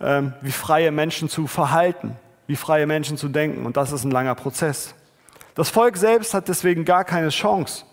ähm, 0.01 0.35
wie 0.43 0.53
freie 0.53 0.91
Menschen 0.91 1.31
zu 1.31 1.47
verhalten, 1.47 2.17
wie 2.47 2.57
freie 2.57 2.87
Menschen 2.87 3.17
zu 3.17 3.29
denken. 3.29 3.65
Und 3.65 3.79
das 3.79 3.93
ist 3.93 4.05
ein 4.05 4.11
langer 4.11 4.35
Prozess. 4.35 4.95
Das 5.55 5.71
Volk 5.71 5.97
selbst 5.97 6.35
hat 6.35 6.49
deswegen 6.49 6.85
gar 6.85 7.05
keine 7.05 7.31
Chance, 7.31 7.85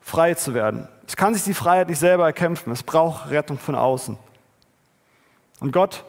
frei 0.00 0.34
zu 0.34 0.54
werden. 0.54 0.86
Es 1.08 1.16
kann 1.16 1.34
sich 1.34 1.42
die 1.42 1.54
Freiheit 1.54 1.88
nicht 1.88 1.98
selber 1.98 2.26
erkämpfen. 2.26 2.72
Es 2.72 2.84
braucht 2.84 3.30
Rettung 3.30 3.58
von 3.58 3.74
außen. 3.74 4.16
Und 5.60 5.72
Gott, 5.72 6.04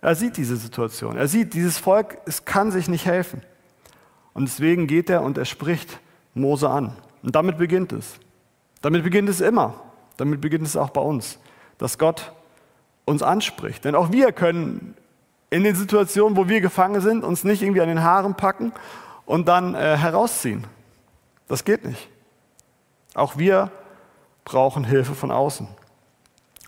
er 0.00 0.14
sieht 0.14 0.36
diese 0.36 0.56
Situation. 0.56 1.16
Er 1.16 1.28
sieht, 1.28 1.54
dieses 1.54 1.78
Volk, 1.78 2.18
es 2.26 2.44
kann 2.44 2.70
sich 2.70 2.88
nicht 2.88 3.06
helfen. 3.06 3.42
Und 4.34 4.48
deswegen 4.48 4.86
geht 4.86 5.08
er 5.08 5.22
und 5.22 5.38
er 5.38 5.44
spricht 5.44 5.98
Mose 6.34 6.68
an. 6.68 6.96
Und 7.22 7.34
damit 7.34 7.56
beginnt 7.56 7.92
es. 7.92 8.18
Damit 8.82 9.02
beginnt 9.02 9.28
es 9.28 9.40
immer. 9.40 9.80
Damit 10.16 10.40
beginnt 10.40 10.66
es 10.66 10.76
auch 10.76 10.90
bei 10.90 11.00
uns, 11.00 11.38
dass 11.78 11.98
Gott 11.98 12.32
uns 13.04 13.22
anspricht. 13.22 13.84
Denn 13.84 13.94
auch 13.94 14.12
wir 14.12 14.32
können 14.32 14.94
in 15.50 15.64
den 15.64 15.74
Situationen, 15.74 16.36
wo 16.36 16.48
wir 16.48 16.60
gefangen 16.60 17.00
sind, 17.00 17.24
uns 17.24 17.44
nicht 17.44 17.62
irgendwie 17.62 17.80
an 17.80 17.88
den 17.88 18.02
Haaren 18.02 18.34
packen 18.34 18.72
und 19.24 19.48
dann 19.48 19.74
äh, 19.74 19.96
herausziehen. 19.96 20.66
Das 21.48 21.64
geht 21.64 21.84
nicht. 21.84 22.08
Auch 23.14 23.38
wir 23.38 23.70
brauchen 24.44 24.84
Hilfe 24.84 25.14
von 25.14 25.30
außen. 25.30 25.68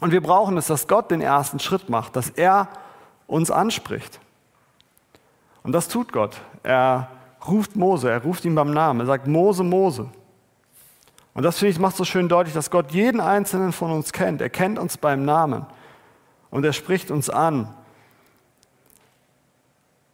Und 0.01 0.13
wir 0.13 0.21
brauchen 0.21 0.57
es, 0.59 0.67
dass 0.67 0.89
Gott 0.89 1.11
den 1.11 1.21
ersten 1.21 1.59
Schritt 1.59 1.89
macht, 1.89 2.17
dass 2.17 2.31
er 2.31 2.69
uns 3.27 3.51
anspricht. 3.51 4.21
Und 5.63 5.73
das 5.73 5.89
tut 5.89 6.13
Gott. 6.13 6.37
Er 6.63 7.09
ruft 7.47 7.77
Mose, 7.77 8.11
er 8.11 8.23
ruft 8.23 8.45
ihn 8.45 8.55
beim 8.55 8.73
Namen, 8.73 9.01
er 9.01 9.07
sagt 9.07 9.27
Mose, 9.27 9.63
Mose. 9.63 10.09
Und 11.35 11.43
das 11.43 11.59
finde 11.59 11.73
ich 11.73 11.79
macht 11.79 11.97
so 11.97 12.05
schön 12.05 12.29
deutlich, 12.29 12.55
dass 12.55 12.71
Gott 12.71 12.93
jeden 12.93 13.21
einzelnen 13.21 13.73
von 13.73 13.91
uns 13.91 14.13
kennt. 14.13 14.41
Er 14.41 14.51
kennt 14.51 14.79
uns 14.79 14.97
beim 14.97 15.25
Namen 15.25 15.67
und 16.51 16.65
er 16.65 16.73
spricht 16.73 17.11
uns 17.11 17.29
an. 17.29 17.75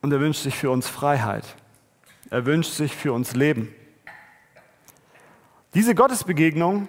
Und 0.01 0.13
er 0.13 0.21
wünscht 0.21 0.43
sich 0.43 0.57
für 0.57 0.71
uns 0.71 0.89
Freiheit. 0.89 1.45
Er 2.29 2.45
wünscht 2.45 2.73
sich 2.73 2.97
für 2.97 3.13
uns 3.13 3.35
Leben. 3.35 3.73
Diese 5.75 5.95
Gottesbegegnung 5.95 6.89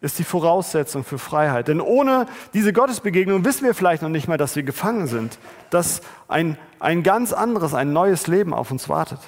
ist 0.00 0.18
die 0.18 0.24
Voraussetzung 0.24 1.04
für 1.04 1.18
Freiheit. 1.18 1.68
Denn 1.68 1.80
ohne 1.80 2.26
diese 2.54 2.72
Gottesbegegnung 2.72 3.44
wissen 3.44 3.64
wir 3.64 3.74
vielleicht 3.74 4.02
noch 4.02 4.08
nicht 4.08 4.28
mal, 4.28 4.38
dass 4.38 4.54
wir 4.54 4.62
gefangen 4.62 5.06
sind, 5.08 5.38
dass 5.70 6.02
ein, 6.28 6.56
ein 6.78 7.02
ganz 7.02 7.32
anderes, 7.32 7.74
ein 7.74 7.92
neues 7.92 8.26
Leben 8.26 8.54
auf 8.54 8.70
uns 8.70 8.88
wartet. 8.88 9.18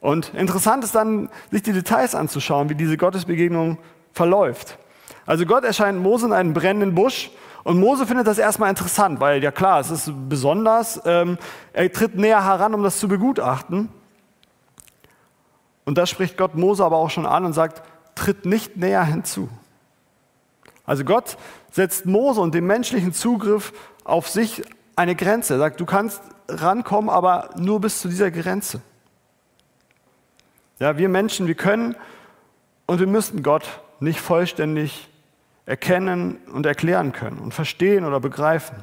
Und 0.00 0.34
interessant 0.34 0.84
ist 0.84 0.94
dann, 0.94 1.30
sich 1.50 1.62
die 1.62 1.72
Details 1.72 2.14
anzuschauen, 2.14 2.68
wie 2.68 2.74
diese 2.74 2.96
Gottesbegegnung 2.96 3.78
verläuft. 4.12 4.78
Also 5.26 5.46
Gott 5.46 5.64
erscheint 5.64 5.98
Mose 5.98 6.26
in 6.26 6.32
einem 6.32 6.52
brennenden 6.52 6.94
Busch 6.94 7.30
und 7.62 7.80
Mose 7.80 8.06
findet 8.06 8.26
das 8.26 8.36
erstmal 8.36 8.68
interessant, 8.68 9.20
weil 9.20 9.42
ja 9.42 9.50
klar, 9.50 9.80
es 9.80 9.90
ist 9.90 10.12
besonders. 10.28 11.00
Ähm, 11.06 11.38
er 11.72 11.90
tritt 11.90 12.14
näher 12.14 12.44
heran, 12.44 12.74
um 12.74 12.82
das 12.82 12.98
zu 12.98 13.08
begutachten. 13.08 13.88
Und 15.86 15.96
da 15.96 16.04
spricht 16.04 16.36
Gott 16.36 16.54
Mose 16.54 16.84
aber 16.84 16.96
auch 16.96 17.10
schon 17.10 17.24
an 17.24 17.46
und 17.46 17.54
sagt, 17.54 17.82
tritt 18.14 18.46
nicht 18.46 18.76
näher 18.76 19.04
hinzu. 19.04 19.48
Also 20.86 21.04
Gott 21.04 21.36
setzt 21.70 22.06
Mose 22.06 22.40
und 22.40 22.54
dem 22.54 22.66
menschlichen 22.66 23.12
Zugriff 23.12 23.72
auf 24.04 24.28
sich 24.28 24.62
eine 24.96 25.16
Grenze. 25.16 25.54
Er 25.54 25.58
sagt, 25.58 25.80
du 25.80 25.86
kannst 25.86 26.20
rankommen, 26.48 27.10
aber 27.10 27.50
nur 27.56 27.80
bis 27.80 28.00
zu 28.00 28.08
dieser 28.08 28.30
Grenze. 28.30 28.80
Ja, 30.78 30.98
wir 30.98 31.08
Menschen, 31.08 31.46
wir 31.46 31.54
können 31.54 31.96
und 32.86 33.00
wir 33.00 33.06
müssen 33.06 33.42
Gott 33.42 33.80
nicht 34.00 34.20
vollständig 34.20 35.08
erkennen 35.66 36.36
und 36.52 36.66
erklären 36.66 37.12
können 37.12 37.38
und 37.38 37.54
verstehen 37.54 38.04
oder 38.04 38.20
begreifen. 38.20 38.76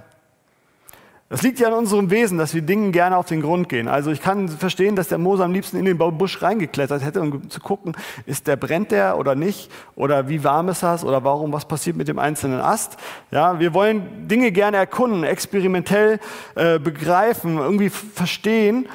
Das 1.31 1.43
liegt 1.43 1.61
ja 1.61 1.69
an 1.69 1.73
unserem 1.75 2.11
Wesen, 2.11 2.37
dass 2.37 2.53
wir 2.53 2.61
Dingen 2.61 2.91
gerne 2.91 3.15
auf 3.15 3.25
den 3.25 3.41
Grund 3.41 3.69
gehen. 3.69 3.87
Also 3.87 4.11
ich 4.11 4.21
kann 4.21 4.49
verstehen, 4.49 4.97
dass 4.97 5.07
der 5.07 5.17
Mose 5.17 5.45
am 5.45 5.53
liebsten 5.53 5.77
in 5.77 5.85
den 5.85 5.97
Busch 5.97 6.41
reingeklettert 6.41 7.05
hätte, 7.05 7.21
um 7.21 7.49
zu 7.49 7.61
gucken, 7.61 7.93
ist 8.25 8.47
der 8.47 8.57
brennt 8.57 8.91
der 8.91 9.17
oder 9.17 9.33
nicht 9.33 9.71
oder 9.95 10.27
wie 10.27 10.43
warm 10.43 10.67
ist 10.67 10.83
das 10.83 11.05
oder 11.05 11.23
warum 11.23 11.53
was 11.53 11.63
passiert 11.63 11.95
mit 11.95 12.09
dem 12.09 12.19
einzelnen 12.19 12.59
Ast. 12.59 12.97
Ja, 13.31 13.61
wir 13.61 13.73
wollen 13.73 14.27
Dinge 14.27 14.51
gerne 14.51 14.75
erkunden, 14.75 15.23
experimentell 15.23 16.19
äh, 16.55 16.79
begreifen, 16.79 17.59
irgendwie 17.59 17.89
verstehen, 17.89 18.89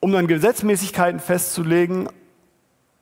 um 0.00 0.12
dann 0.12 0.26
Gesetzmäßigkeiten 0.26 1.18
festzulegen, 1.18 2.10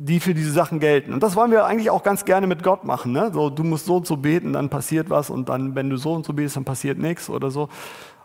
die 0.03 0.19
für 0.19 0.33
diese 0.33 0.51
Sachen 0.51 0.81
gelten. 0.81 1.13
Und 1.13 1.23
das 1.23 1.37
wollen 1.37 1.51
wir 1.51 1.67
eigentlich 1.67 1.91
auch 1.91 2.03
ganz 2.03 2.25
gerne 2.25 2.47
mit 2.47 2.63
Gott 2.63 2.85
machen. 2.85 3.13
Ne? 3.13 3.31
So, 3.35 3.51
du 3.51 3.65
musst 3.65 3.85
so 3.85 3.97
und 3.97 4.07
so 4.07 4.17
beten, 4.17 4.55
dann 4.55 4.71
passiert 4.71 5.11
was 5.11 5.29
und 5.29 5.51
dann, 5.51 5.75
wenn 5.75 5.91
du 5.91 5.99
so 5.99 6.15
und 6.15 6.25
so 6.25 6.33
betest, 6.33 6.57
dann 6.57 6.65
passiert 6.65 6.97
nichts 6.97 7.29
oder 7.29 7.51
so. 7.51 7.69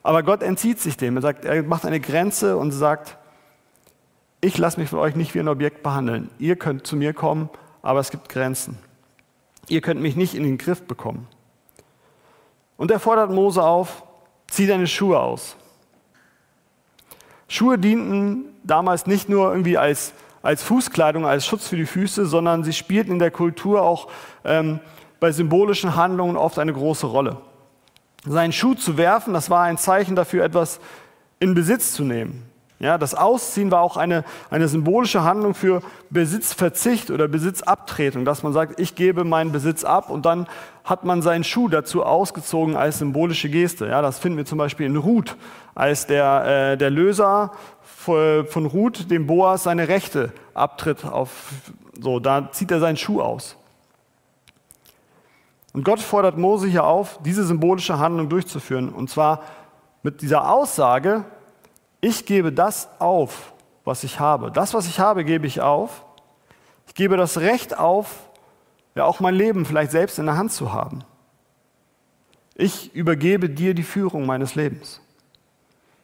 Aber 0.06 0.22
Gott 0.22 0.44
entzieht 0.44 0.80
sich 0.80 0.98
dem. 0.98 1.16
Er 1.16 1.24
sagt, 1.24 1.46
er 1.46 1.64
macht 1.64 1.84
eine 1.84 2.00
Grenze 2.00 2.58
und 2.58 2.70
sagt, 2.70 3.18
ich 4.40 4.56
lasse 4.56 4.80
mich 4.80 4.88
von 4.92 5.00
euch 5.00 5.16
nicht 5.16 5.34
wie 5.34 5.40
ein 5.40 5.48
Objekt 5.48 5.82
behandeln. 5.82 6.30
Ihr 6.38 6.58
könnt 6.58 6.86
zu 6.86 6.96
mir 6.96 7.12
kommen, 7.12 7.50
aber 7.82 8.02
es 8.02 8.12
gibt 8.12 8.30
Grenzen. 8.30 8.78
Ihr 9.68 9.82
könnt 9.82 10.00
mich 10.00 10.16
nicht 10.16 10.36
in 10.36 10.44
den 10.44 10.60
Griff 10.60 10.84
bekommen. 10.84 11.28
Und 12.78 12.92
er 12.92 13.00
fordert 13.00 13.32
Mose 13.32 13.64
auf, 13.64 14.04
zieh 14.46 14.68
deine 14.68 14.86
Schuhe 14.86 15.20
aus. 15.20 15.56
Schuhe 17.48 17.80
dienten 17.80 18.46
damals 18.64 19.08
nicht 19.08 19.28
nur 19.28 19.50
irgendwie 19.50 19.80
als, 19.80 20.14
als 20.44 20.62
Fußkleidung, 20.62 21.26
als 21.26 21.48
Schutz 21.48 21.68
für 21.68 21.78
die 21.78 21.88
Füße, 21.88 22.28
sondern 22.28 22.64
sie 22.64 22.74
spielten 22.74 23.14
in 23.14 23.20
der 23.20 23.32
Kultur 23.32 23.82
auch 23.82 24.12
ähm, 24.44 24.82
bei 25.20 25.32
symbolischen 25.32 25.96
Handlungen 25.96 26.38
oft 26.38 26.60
eine 26.60 26.74
große 26.74 27.08
Rolle. 27.08 27.42
Seinen 28.26 28.54
Schuh 28.54 28.74
zu 28.74 28.98
werfen, 28.98 29.34
das 29.34 29.50
war 29.50 29.64
ein 29.64 29.78
Zeichen 29.78 30.16
dafür, 30.16 30.44
etwas 30.44 30.80
in 31.40 31.54
Besitz 31.54 31.94
zu 31.94 32.04
nehmen. 32.04 32.44
Ja, 32.80 32.98
das 32.98 33.16
Ausziehen 33.16 33.72
war 33.72 33.82
auch 33.82 33.96
eine, 33.96 34.26
eine 34.50 34.68
symbolische 34.68 35.24
Handlung 35.24 35.54
für 35.54 35.82
Besitzverzicht 36.10 37.10
oder 37.10 37.30
Besitzabtretung, 37.30 38.26
dass 38.26 38.44
man 38.44 38.52
sagt, 38.52 38.82
ich 38.82 38.96
gebe 38.96 39.24
meinen 39.24 39.54
Besitz 39.54 39.86
ab 39.86 40.10
und 40.10 40.26
dann 40.26 40.46
hat 40.84 41.06
man 41.06 41.22
seinen 41.22 41.46
Schuh 41.46 41.70
dazu 41.70 42.04
ausgezogen 42.04 42.76
als 42.76 43.00
symbolische 43.00 43.50
Geste. 43.50 43.88
Ja, 43.88 44.02
das 44.02 44.20
finden 44.20 44.38
wir 44.38 44.46
zum 44.46 44.58
Beispiel 44.58 44.88
in 44.88 44.98
Ruth, 44.98 45.38
als 45.74 46.06
der, 46.06 46.74
äh, 46.74 46.78
der 46.78 46.90
Löser 46.90 47.52
von 47.82 48.66
Ruth 48.68 49.10
dem 49.10 49.26
Boas 49.26 49.64
seine 49.64 49.88
Rechte 49.88 50.32
abtritt. 50.54 51.06
Auf, 51.06 51.54
so, 52.00 52.20
da 52.20 52.52
zieht 52.52 52.70
er 52.70 52.80
seinen 52.80 52.98
Schuh 52.98 53.22
aus. 53.22 53.56
Und 55.76 55.84
Gott 55.84 56.00
fordert 56.00 56.38
Mose 56.38 56.68
hier 56.68 56.86
auf, 56.86 57.20
diese 57.26 57.44
symbolische 57.44 58.00
Handlung 58.00 58.30
durchzuführen. 58.30 58.88
Und 58.88 59.10
zwar 59.10 59.44
mit 60.04 60.22
dieser 60.22 60.50
Aussage, 60.50 61.26
ich 62.00 62.26
gebe 62.26 62.54
das 62.54 62.88
auf, 62.98 63.52
was 63.84 64.06
ich 64.06 64.22
habe. 64.22 64.52
Das, 64.52 64.74
was 64.74 64.88
ich 64.88 65.02
habe, 65.02 65.26
gebe 65.26 65.46
ich 65.46 65.60
auf. 65.60 66.06
Ich 66.88 66.94
gebe 66.94 67.18
das 67.18 67.40
Recht 67.40 67.78
auf, 67.78 68.30
ja 68.96 69.04
auch 69.04 69.20
mein 69.20 69.36
Leben 69.36 69.66
vielleicht 69.66 69.92
selbst 69.92 70.18
in 70.18 70.28
der 70.28 70.38
Hand 70.38 70.54
zu 70.54 70.72
haben. 70.72 71.04
Ich 72.54 72.96
übergebe 72.96 73.50
dir 73.50 73.74
die 73.74 73.84
Führung 73.84 74.26
meines 74.26 74.56
Lebens. 74.56 75.02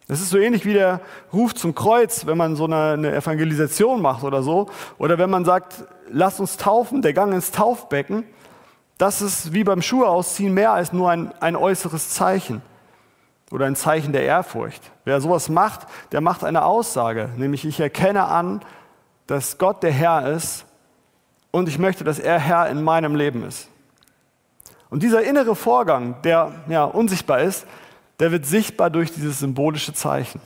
Das 0.10 0.20
ist 0.20 0.32
so 0.32 0.38
ähnlich 0.38 0.66
wie 0.66 0.74
der 0.74 1.00
Ruf 1.32 1.56
zum 1.56 1.74
Kreuz, 1.74 2.26
wenn 2.26 2.38
man 2.38 2.58
so 2.58 2.66
eine, 2.66 3.16
Evangelisation 3.16 4.02
macht 4.02 4.26
oder 4.26 4.44
so. 4.44 4.70
Oder 4.98 5.18
wenn 5.18 5.30
man 5.30 5.46
sagt, 5.46 5.86
lass 6.10 6.42
uns 6.42 6.58
taufen, 6.58 7.02
der 7.02 7.14
Gang 7.14 7.34
ins 7.34 7.52
Taufbecken 7.52 8.26
das 9.02 9.24
ist 9.24 9.52
wie 9.52 9.64
beim 9.64 9.82
Schuhe 9.82 10.08
ausziehen 10.08 10.54
mehr 10.54 10.74
als 10.74 10.94
nur 10.94 11.10
ein, 11.10 11.34
ein 11.42 11.56
äußeres 11.56 12.12
Zeichen 12.12 12.62
oder 13.50 13.66
ein 13.66 13.76
Zeichen 13.76 14.14
der 14.14 14.26
Ehrfurcht. 14.26 14.92
Wer 15.06 15.20
sowas 15.20 15.50
macht, 15.50 15.88
der 16.12 16.22
macht 16.22 16.44
eine 16.44 16.64
Aussage, 16.66 17.32
nämlich 17.36 17.66
ich 17.66 17.80
erkenne 17.80 18.26
an, 18.26 18.62
dass 19.26 19.58
Gott 19.58 19.82
der 19.82 19.92
Herr 19.92 20.32
ist 20.32 20.66
und 21.50 21.68
ich 21.68 21.80
möchte, 21.80 22.04
dass 22.04 22.20
er 22.20 22.38
Herr 22.38 22.70
in 22.70 22.84
meinem 22.84 23.16
Leben 23.16 23.44
ist. 23.44 23.70
Und 24.92 25.02
dieser 25.02 25.24
innere 25.24 25.56
Vorgang, 25.56 26.22
der 26.22 26.52
ja 26.68 26.84
unsichtbar 26.84 27.42
ist, 27.42 27.66
der 28.20 28.32
wird 28.32 28.46
sichtbar 28.46 28.92
durch 28.92 29.12
dieses 29.12 29.40
symbolische 29.40 29.96
Zeichen. 29.96 30.42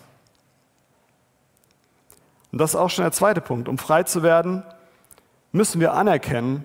Und 2.53 2.59
das 2.59 2.69
ist 2.69 2.77
auch 2.77 2.89
schon 2.89 3.03
der 3.03 3.11
zweite 3.11 3.41
Punkt. 3.41 3.67
Um 3.67 3.77
frei 3.77 4.03
zu 4.03 4.23
werden, 4.23 4.63
müssen 5.51 5.81
wir 5.81 5.93
anerkennen, 5.93 6.63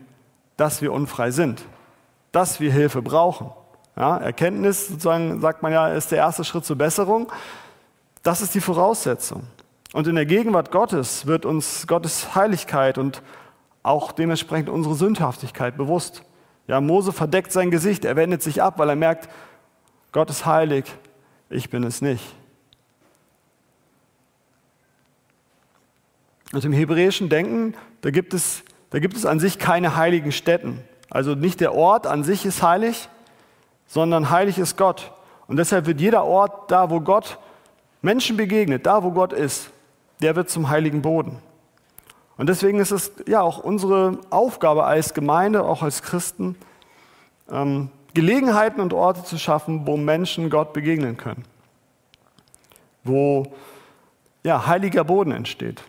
dass 0.57 0.83
wir 0.83 0.93
unfrei 0.93 1.33
sind 1.33 1.65
dass 2.33 2.61
wir 2.61 2.73
Hilfe 2.73 3.03
brauchen. 3.03 3.51
Ja, 3.97 4.17
Erkenntnis, 4.17 4.89
sozusagen, 4.89 5.41
sagt 5.41 5.63
man 5.63 5.73
ja, 5.73 5.89
ist 5.89 6.11
der 6.13 6.19
erste 6.19 6.45
Schritt 6.45 6.65
zur 6.65 6.77
Besserung. 6.77 7.31
Das 8.23 8.41
ist 8.41 8.55
die 8.55 8.61
Voraussetzung. 8.61 9.43
Und 9.93 10.07
in 10.07 10.15
der 10.15 10.27
Gegenwart 10.27 10.71
Gottes 10.71 11.27
wird 11.27 11.45
uns 11.45 11.87
Gottes 11.87 12.35
Heiligkeit 12.35 12.99
und 12.99 13.23
auch 13.83 14.13
dementsprechend 14.13 14.69
unsere 14.69 14.95
Sündhaftigkeit 14.95 15.77
bewusst. 15.77 16.23
Ja, 16.69 16.81
Mose 16.81 17.13
verdeckt 17.13 17.51
sein 17.51 17.71
Gesicht, 17.71 18.05
er 18.05 18.15
wendet 18.15 18.43
sich 18.43 18.63
ab, 18.63 18.79
weil 18.79 18.89
er 18.89 18.97
merkt, 18.97 19.29
Gott 20.13 20.31
ist 20.31 20.47
heilig, 20.47 20.85
ich 21.49 21.71
bin 21.71 21.83
es 21.83 22.01
nicht. 22.01 22.25
Und 26.53 26.65
im 26.65 26.73
hebräischen 26.73 27.29
Denken, 27.29 27.75
da 28.01 28.11
gibt 28.11 28.35
es, 28.35 28.63
da 28.91 28.99
gibt 28.99 29.17
es 29.17 29.25
an 29.27 29.41
sich 29.41 29.59
keine 29.59 29.97
heiligen 29.97 30.33
Stätten. 30.33 30.81
Also 31.11 31.35
nicht 31.35 31.61
der 31.61 31.75
Ort 31.75 32.07
an 32.07 32.25
sich 32.25 32.47
ist 32.47 32.63
heilig, 32.63 33.09
sondern 33.87 34.31
heilig 34.31 34.59
ist 34.59 34.77
Gott. 34.77 35.13
Und 35.49 35.57
deshalb 35.57 35.87
wird 35.87 36.01
jeder 36.01 36.25
Ort, 36.25 36.71
da 36.71 36.91
wo 36.91 37.01
Gott 37.01 37.39
Menschen 38.03 38.37
begegnet, 38.37 38.87
da 38.87 39.03
wo 39.03 39.11
Gott 39.11 39.33
ist, 39.33 39.71
der 40.23 40.37
wird 40.37 40.49
zum 40.49 40.71
heiligen 40.71 41.03
Boden. 41.03 41.39
Und 42.37 42.49
deswegen 42.49 42.79
ist 42.79 42.93
es 42.93 43.13
ja 43.27 43.43
auch 43.43 43.59
unsere 43.59 44.19
Aufgabe 44.31 44.85
als 44.85 45.13
Gemeinde, 45.13 45.65
auch 45.65 45.83
als 45.83 46.03
Christen, 46.03 46.57
ähm, 47.51 47.91
Gelegenheiten 48.15 48.81
und 48.81 48.93
Orte 48.93 49.25
zu 49.25 49.39
schaffen, 49.39 49.87
wo 49.87 49.97
Menschen 49.97 50.51
Gott 50.51 50.73
begegnen 50.73 51.17
können. 51.17 51.45
Wo 53.05 53.53
ja, 54.43 54.67
heiliger 54.67 55.05
Boden 55.05 55.33
entsteht. 55.33 55.83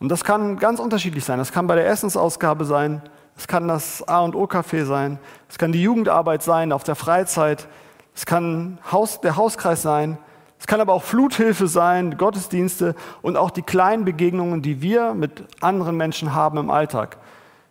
Und 0.00 0.08
das 0.08 0.24
kann 0.24 0.58
ganz 0.58 0.80
unterschiedlich 0.80 1.24
sein. 1.24 1.38
Das 1.38 1.52
kann 1.52 1.66
bei 1.66 1.74
der 1.74 1.88
Essensausgabe 1.88 2.64
sein, 2.64 3.02
es 3.38 3.46
kann 3.46 3.68
das 3.68 4.06
A 4.06 4.20
und 4.20 4.34
O 4.34 4.44
Café 4.44 4.84
sein, 4.84 5.18
es 5.48 5.58
kann 5.58 5.70
die 5.70 5.80
Jugendarbeit 5.80 6.42
sein 6.42 6.72
auf 6.72 6.82
der 6.82 6.96
Freizeit, 6.96 7.68
es 8.14 8.26
kann 8.26 8.78
Haus, 8.90 9.20
der 9.20 9.36
Hauskreis 9.36 9.80
sein, 9.80 10.18
es 10.58 10.66
kann 10.66 10.80
aber 10.80 10.92
auch 10.92 11.04
Fluthilfe 11.04 11.68
sein, 11.68 12.18
Gottesdienste 12.18 12.96
und 13.22 13.36
auch 13.36 13.50
die 13.50 13.62
kleinen 13.62 14.04
Begegnungen, 14.04 14.60
die 14.60 14.82
wir 14.82 15.14
mit 15.14 15.44
anderen 15.60 15.96
Menschen 15.96 16.34
haben 16.34 16.58
im 16.58 16.68
Alltag. 16.68 17.16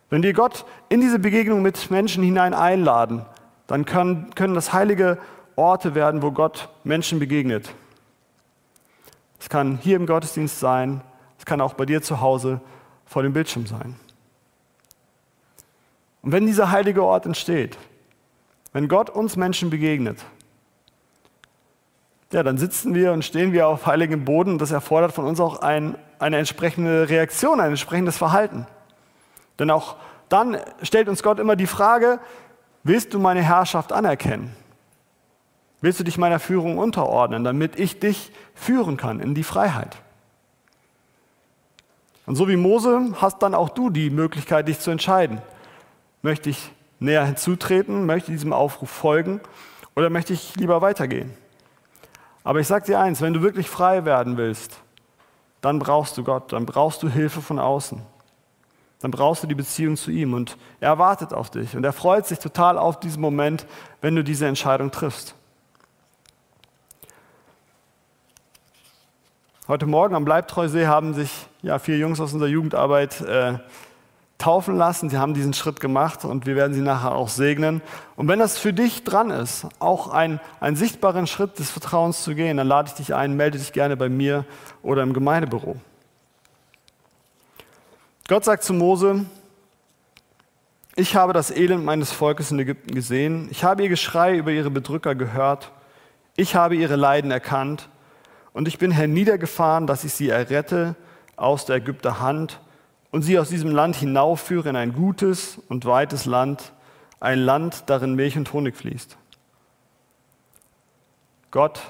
Wenn 0.08 0.22
wir 0.22 0.32
Gott 0.32 0.64
in 0.88 1.02
diese 1.02 1.18
Begegnung 1.18 1.60
mit 1.60 1.90
Menschen 1.90 2.24
hinein 2.24 2.54
einladen, 2.54 3.26
dann 3.66 3.84
können, 3.84 4.34
können 4.34 4.54
das 4.54 4.72
heilige 4.72 5.18
Orte 5.54 5.94
werden, 5.94 6.22
wo 6.22 6.32
Gott 6.32 6.70
Menschen 6.82 7.18
begegnet. 7.18 7.74
Es 9.38 9.50
kann 9.50 9.78
hier 9.82 9.96
im 9.96 10.06
Gottesdienst 10.06 10.58
sein, 10.58 11.02
es 11.38 11.44
kann 11.44 11.60
auch 11.60 11.74
bei 11.74 11.84
dir 11.84 12.00
zu 12.00 12.22
Hause 12.22 12.62
vor 13.04 13.22
dem 13.22 13.34
Bildschirm 13.34 13.66
sein. 13.66 13.96
Und 16.22 16.32
wenn 16.32 16.46
dieser 16.46 16.70
heilige 16.70 17.04
Ort 17.04 17.26
entsteht, 17.26 17.78
wenn 18.72 18.88
Gott 18.88 19.10
uns 19.10 19.36
Menschen 19.36 19.70
begegnet, 19.70 20.24
ja, 22.32 22.42
dann 22.42 22.58
sitzen 22.58 22.94
wir 22.94 23.12
und 23.12 23.24
stehen 23.24 23.52
wir 23.52 23.68
auf 23.68 23.86
heiligem 23.86 24.24
Boden 24.24 24.52
und 24.52 24.58
das 24.60 24.70
erfordert 24.70 25.12
von 25.12 25.24
uns 25.24 25.40
auch 25.40 25.62
ein, 25.62 25.96
eine 26.18 26.36
entsprechende 26.36 27.08
Reaktion, 27.08 27.60
ein 27.60 27.70
entsprechendes 27.70 28.18
Verhalten. 28.18 28.66
Denn 29.58 29.70
auch 29.70 29.96
dann 30.28 30.58
stellt 30.82 31.08
uns 31.08 31.22
Gott 31.22 31.38
immer 31.38 31.56
die 31.56 31.66
Frage, 31.66 32.20
willst 32.82 33.14
du 33.14 33.18
meine 33.18 33.42
Herrschaft 33.42 33.92
anerkennen? 33.92 34.54
Willst 35.80 36.00
du 36.00 36.04
dich 36.04 36.18
meiner 36.18 36.38
Führung 36.38 36.76
unterordnen, 36.76 37.44
damit 37.44 37.78
ich 37.78 37.98
dich 38.00 38.32
führen 38.54 38.96
kann 38.96 39.20
in 39.20 39.34
die 39.34 39.44
Freiheit? 39.44 39.96
Und 42.26 42.36
so 42.36 42.46
wie 42.46 42.56
Mose 42.56 43.14
hast 43.14 43.38
dann 43.42 43.54
auch 43.54 43.70
du 43.70 43.88
die 43.88 44.10
Möglichkeit, 44.10 44.68
dich 44.68 44.80
zu 44.80 44.90
entscheiden. 44.90 45.40
Möchte 46.22 46.50
ich 46.50 46.70
näher 46.98 47.24
hinzutreten? 47.24 48.06
Möchte 48.06 48.30
ich 48.30 48.38
diesem 48.38 48.52
Aufruf 48.52 48.90
folgen? 48.90 49.40
Oder 49.94 50.10
möchte 50.10 50.32
ich 50.32 50.56
lieber 50.56 50.80
weitergehen? 50.80 51.32
Aber 52.44 52.60
ich 52.60 52.66
sage 52.66 52.86
dir 52.86 53.00
eins, 53.00 53.20
wenn 53.20 53.34
du 53.34 53.42
wirklich 53.42 53.68
frei 53.68 54.04
werden 54.04 54.36
willst, 54.36 54.80
dann 55.60 55.78
brauchst 55.78 56.16
du 56.16 56.24
Gott, 56.24 56.52
dann 56.52 56.66
brauchst 56.66 57.02
du 57.02 57.08
Hilfe 57.08 57.42
von 57.42 57.58
außen. 57.58 58.00
Dann 59.00 59.10
brauchst 59.10 59.42
du 59.42 59.46
die 59.46 59.54
Beziehung 59.54 59.96
zu 59.96 60.10
ihm 60.10 60.34
und 60.34 60.56
er 60.80 60.98
wartet 60.98 61.32
auf 61.32 61.50
dich 61.50 61.76
und 61.76 61.84
er 61.84 61.92
freut 61.92 62.26
sich 62.26 62.38
total 62.38 62.78
auf 62.78 62.98
diesen 62.98 63.20
Moment, 63.20 63.66
wenn 64.00 64.16
du 64.16 64.24
diese 64.24 64.46
Entscheidung 64.46 64.90
triffst. 64.90 65.34
Heute 69.68 69.86
Morgen 69.86 70.14
am 70.14 70.24
Bleibtreusee 70.24 70.86
haben 70.86 71.12
sich 71.12 71.30
ja, 71.62 71.78
vier 71.78 71.98
Jungs 71.98 72.20
aus 72.20 72.32
unserer 72.32 72.48
Jugendarbeit 72.48 73.20
äh, 73.20 73.58
taufen 74.38 74.76
lassen. 74.76 75.10
Sie 75.10 75.18
haben 75.18 75.34
diesen 75.34 75.52
Schritt 75.52 75.80
gemacht 75.80 76.24
und 76.24 76.46
wir 76.46 76.54
werden 76.54 76.72
sie 76.72 76.80
nachher 76.80 77.12
auch 77.12 77.28
segnen. 77.28 77.82
Und 78.16 78.28
wenn 78.28 78.38
das 78.38 78.56
für 78.56 78.72
dich 78.72 79.02
dran 79.02 79.30
ist, 79.30 79.66
auch 79.80 80.08
ein, 80.08 80.40
einen 80.60 80.76
sichtbaren 80.76 81.26
Schritt 81.26 81.58
des 81.58 81.70
Vertrauens 81.70 82.22
zu 82.22 82.34
gehen, 82.34 82.56
dann 82.56 82.68
lade 82.68 82.88
ich 82.88 82.94
dich 82.94 83.14
ein, 83.14 83.36
melde 83.36 83.58
dich 83.58 83.72
gerne 83.72 83.96
bei 83.96 84.08
mir 84.08 84.44
oder 84.82 85.02
im 85.02 85.12
Gemeindebüro. 85.12 85.76
Gott 88.28 88.44
sagt 88.44 88.62
zu 88.62 88.74
Mose, 88.74 89.24
ich 90.94 91.16
habe 91.16 91.32
das 91.32 91.50
Elend 91.50 91.84
meines 91.84 92.12
Volkes 92.12 92.50
in 92.50 92.58
Ägypten 92.58 92.94
gesehen, 92.94 93.48
ich 93.50 93.64
habe 93.64 93.82
ihr 93.82 93.88
Geschrei 93.88 94.36
über 94.36 94.50
ihre 94.50 94.70
Bedrücker 94.70 95.14
gehört, 95.14 95.72
ich 96.36 96.54
habe 96.54 96.76
ihre 96.76 96.96
Leiden 96.96 97.30
erkannt 97.30 97.88
und 98.52 98.68
ich 98.68 98.78
bin 98.78 98.90
herniedergefahren, 98.90 99.86
dass 99.86 100.04
ich 100.04 100.12
sie 100.12 100.28
errette 100.28 100.94
aus 101.36 101.64
der 101.64 101.76
Ägypter 101.76 102.20
Hand 102.20 102.60
und 103.10 103.22
sie 103.22 103.38
aus 103.38 103.48
diesem 103.48 103.70
Land 103.70 103.96
hinaufführe 103.96 104.68
in 104.68 104.76
ein 104.76 104.92
gutes 104.92 105.58
und 105.68 105.84
weites 105.84 106.24
Land, 106.26 106.72
ein 107.20 107.38
Land, 107.40 107.84
darin 107.86 108.14
Milch 108.14 108.36
und 108.36 108.52
Honig 108.52 108.76
fließt. 108.76 109.16
Gott, 111.50 111.80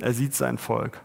er 0.00 0.12
sieht 0.12 0.34
sein 0.34 0.58
Volk. 0.58 1.00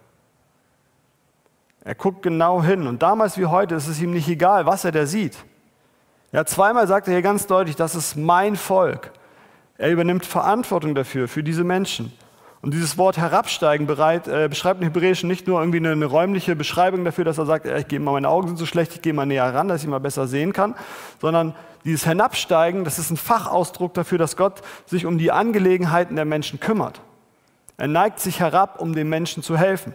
Er 1.84 1.96
guckt 1.96 2.22
genau 2.22 2.62
hin 2.62 2.88
und 2.88 3.02
damals 3.02 3.38
wie 3.38 3.46
heute 3.46 3.76
ist 3.76 3.88
es 3.88 4.00
ihm 4.00 4.12
nicht 4.12 4.28
egal, 4.28 4.66
was 4.66 4.86
er 4.86 4.92
da 4.92 5.06
sieht. 5.06 5.38
Ja, 6.32 6.46
zweimal 6.46 6.88
sagt 6.88 7.08
er 7.08 7.14
hier 7.14 7.24
ganz 7.24 7.48
deutlich, 7.48 7.76
das 7.76 7.96
ist 7.96 8.16
mein 8.16 8.56
Volk. 8.56 9.12
Er 9.78 9.90
übernimmt 9.90 10.26
Verantwortung 10.26 10.94
dafür, 10.94 11.28
für 11.28 11.42
diese 11.42 11.64
Menschen. 11.64 12.14
Und 12.62 12.74
dieses 12.74 12.98
Wort 12.98 13.17
herabsteigen 13.17 13.88
bereit, 13.88 14.28
äh, 14.28 14.48
beschreibt 14.50 14.82
im 14.82 14.88
Hebräischen 14.88 15.30
nicht 15.30 15.48
nur 15.48 15.62
irgendwie 15.62 15.78
eine, 15.78 15.91
eine, 15.91 16.06
räumliche 16.06 16.58
Beschreibung 16.58 17.06
dafür, 17.06 17.24
dass 17.24 17.38
er 17.38 17.45
sagt, 17.45 17.65
äh, 17.65 17.80
ich 17.80 17.88
gehe 17.88 18.00
mal, 18.02 18.12
meine 18.12 18.28
Augen 18.28 18.48
sind 18.48 18.58
so 18.58 18.65
schlecht, 18.65 18.93
ich 18.95 19.02
gehe 19.02 19.13
mal 19.13 19.26
näher 19.26 19.54
ran, 19.54 19.69
dass 19.69 19.82
ich 19.82 19.88
mal 19.88 20.00
besser 20.00 20.28
sehen 20.28 20.52
kann, 20.52 20.76
sondern 21.22 21.56
dieses 21.86 22.04
Hinabsteigen, 22.04 22.84
das 22.84 23.00
ist 23.00 23.12
ein 23.12 23.17
Fachausdruck 23.17 23.93
dafür, 23.93 24.17
dass 24.17 24.36
Gott 24.36 24.62
sich 24.86 25.06
um 25.06 25.17
die 25.17 25.32
Angelegenheiten 25.32 26.17
der 26.17 26.26
Menschen 26.26 26.60
kümmert. 26.60 27.00
Er 27.78 27.88
neigt 27.88 28.19
sich 28.19 28.41
herab, 28.41 28.82
um 28.82 28.93
den 28.93 29.08
Menschen 29.08 29.41
zu 29.41 29.58
helfen. 29.58 29.93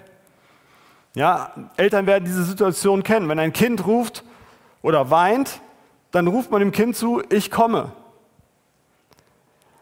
Ja, 1.15 1.53
Eltern 1.77 2.07
werden 2.07 2.25
diese 2.25 2.45
Situation 2.45 3.03
kennen. 3.03 3.29
Wenn 3.29 3.39
ein 3.39 3.53
Kind 3.53 3.87
ruft 3.87 4.25
oder 4.81 5.11
weint, 5.11 5.61
dann 6.11 6.27
ruft 6.27 6.51
man 6.51 6.61
dem 6.61 6.73
Kind 6.73 6.97
zu, 6.97 7.23
ich 7.29 7.51
komme. 7.51 7.93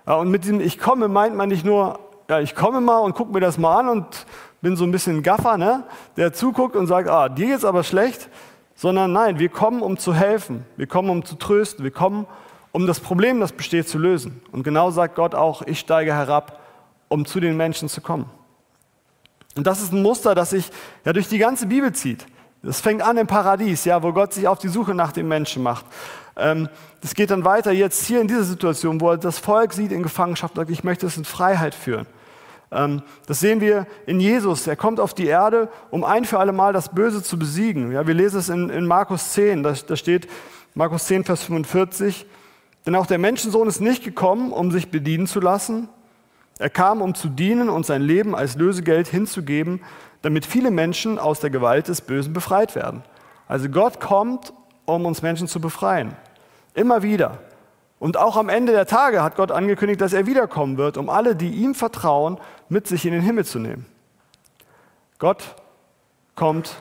Und 0.05 0.31
mit 0.31 0.43
diesem 0.43 0.61
Ich 0.61 0.79
komme 0.79 1.07
meint 1.07 1.37
man 1.37 1.49
nicht 1.49 1.65
nur, 1.65 2.01
ja, 2.29 2.41
ich 2.41 2.55
komme 2.55 2.81
mal 2.81 2.99
und 2.99 3.15
gucke 3.15 3.33
mir 3.33 3.41
das 3.41 3.59
mal 3.59 3.81
an 3.81 3.89
und 3.89 4.27
bin 4.61 4.77
so 4.77 4.85
ein 4.85 4.93
bisschen 4.93 5.23
Gaffer, 5.23 5.59
ne? 5.59 5.85
der 6.17 6.33
zuguckt 6.33 6.77
und 6.77 6.87
sagt, 6.87 7.09
ah, 7.09 7.29
dir 7.29 7.49
geht's 7.49 7.65
aber 7.65 7.83
schlecht, 7.83 8.29
sondern 8.75 9.13
nein, 9.13 9.39
wir 9.39 9.49
kommen, 9.49 9.83
um 9.83 9.99
zu 9.99 10.15
helfen, 10.15 10.65
wir 10.77 10.87
kommen, 10.87 11.11
um 11.11 11.25
zu 11.25 11.35
trösten, 11.35 11.85
wir 11.85 11.91
kommen, 11.91 12.27
um 12.71 12.87
das 12.87 13.01
Problem, 13.01 13.41
das 13.41 13.53
besteht, 13.53 13.89
zu 13.89 13.99
lösen. 13.99 14.41
Und 14.51 14.63
genau 14.63 14.91
sagt 14.91 15.15
Gott 15.17 15.35
auch, 15.35 15.63
ich 15.63 15.81
steige 15.81 16.15
herab, 16.15 16.61
um 17.09 17.27
zu 17.27 17.41
den 17.41 17.57
Menschen 17.57 17.89
zu 17.89 18.01
kommen. 18.01 18.27
Und 19.57 19.67
das 19.67 19.83
ist 19.83 19.93
ein 19.93 20.03
Muster, 20.03 20.35
das 20.35 20.51
sich 20.51 20.71
ja 21.05 21.13
durch 21.13 21.29
die 21.29 21.39
ganze 21.39 21.67
Bibel 21.67 21.93
zieht. 21.93 22.27
Das 22.63 22.81
fängt 22.81 23.03
an 23.03 23.17
im 23.17 23.27
Paradies, 23.27 23.85
ja, 23.85 24.03
wo 24.03 24.13
Gott 24.13 24.33
sich 24.33 24.47
auf 24.47 24.59
die 24.59 24.69
Suche 24.69 24.95
nach 24.95 25.13
dem 25.13 25.27
Menschen 25.27 25.63
macht. 25.63 25.85
Ähm, 26.37 26.69
das 27.01 27.15
geht 27.15 27.31
dann 27.31 27.45
weiter 27.45 27.73
jetzt 27.73 28.07
hier 28.07 28.21
in 28.21 28.29
dieser 28.29 28.45
Situation, 28.45 29.01
wo 29.01 29.17
das 29.17 29.39
Volk 29.39 29.73
sieht 29.73 29.91
in 29.91 30.03
Gefangenschaft 30.03 30.55
und 30.55 30.61
sagt, 30.61 30.71
ich 30.71 30.85
möchte 30.85 31.07
es 31.07 31.17
in 31.17 31.25
Freiheit 31.25 31.75
führen. 31.75 32.07
Ähm, 32.71 33.03
das 33.27 33.41
sehen 33.41 33.61
wir 33.61 33.87
in 34.07 34.21
Jesus. 34.21 34.67
Er 34.67 34.77
kommt 34.77 35.01
auf 35.01 35.13
die 35.13 35.27
Erde, 35.27 35.69
um 35.91 36.05
ein 36.05 36.25
für 36.25 36.39
alle 36.39 36.53
Mal 36.53 36.73
das 36.73 36.91
Böse 36.91 37.23
zu 37.23 37.39
besiegen. 37.39 37.93
Ja, 37.93 38.07
wir 38.07 38.15
lesen 38.15 38.39
es 38.39 38.49
in, 38.49 38.71
in 38.71 38.87
Markus 38.87 39.33
10, 39.33 39.65
da, 39.65 39.73
da 39.73 39.97
steht 39.97 40.29
Markus 40.75 41.07
10, 41.07 41.25
Vers 41.25 41.43
45. 41.43 42.27
Denn 42.87 42.95
auch 42.95 43.07
der 43.07 43.19
Menschensohn 43.19 43.69
ist 43.69 43.81
nicht 43.81 44.05
gekommen, 44.05 44.53
um 44.53 44.71
sich 44.71 44.91
bedienen 44.91 45.27
zu 45.27 45.41
lassen. 45.41 45.89
Er 46.63 46.71
kam, 46.71 47.03
um 47.03 47.17
zu 47.17 47.29
dienen 47.29 47.69
und 47.69 47.85
sein 47.85 48.03
Leben 48.03 48.37
als 48.37 48.55
Lösegeld 48.55 49.09
hinzugeben, 49.09 49.81
damit 50.23 50.47
viele 50.47 50.71
Menschen 50.71 51.19
aus 51.19 51.41
der 51.41 51.51
Gewalt 51.51 51.89
des 51.89 52.03
Bösen 52.03 52.33
befreit 52.33 52.77
werden. 52.77 53.03
Also 53.49 53.69
Gott 53.69 53.99
kommt, 53.99 54.53
um 54.85 55.05
uns 55.05 55.23
Menschen 55.23 55.49
zu 55.49 55.61
befreien. 55.61 56.15
Immer 56.75 57.03
wieder. 57.03 57.39
Und 57.99 58.17
auch 58.17 58.37
am 58.37 58.49
Ende 58.49 58.71
der 58.71 58.87
Tage 58.87 59.25
hat 59.25 59.35
Gott 59.35 59.51
angekündigt, 59.51 60.01
dass 60.01 60.13
er 60.13 60.27
wiederkommen 60.27 60.77
wird, 60.77 60.99
um 60.99 61.09
alle, 61.09 61.35
die 61.35 61.51
ihm 61.51 61.75
vertrauen, 61.75 62.39
mit 62.69 62.87
sich 62.87 63.05
in 63.07 63.13
den 63.13 63.23
Himmel 63.23 63.45
zu 63.45 63.59
nehmen. 63.59 63.85
Gott 65.19 65.57
kommt, 66.37 66.77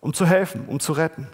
um 0.00 0.14
zu 0.14 0.24
helfen, 0.24 0.64
um 0.68 0.80
zu 0.80 0.94
retten, 0.94 1.28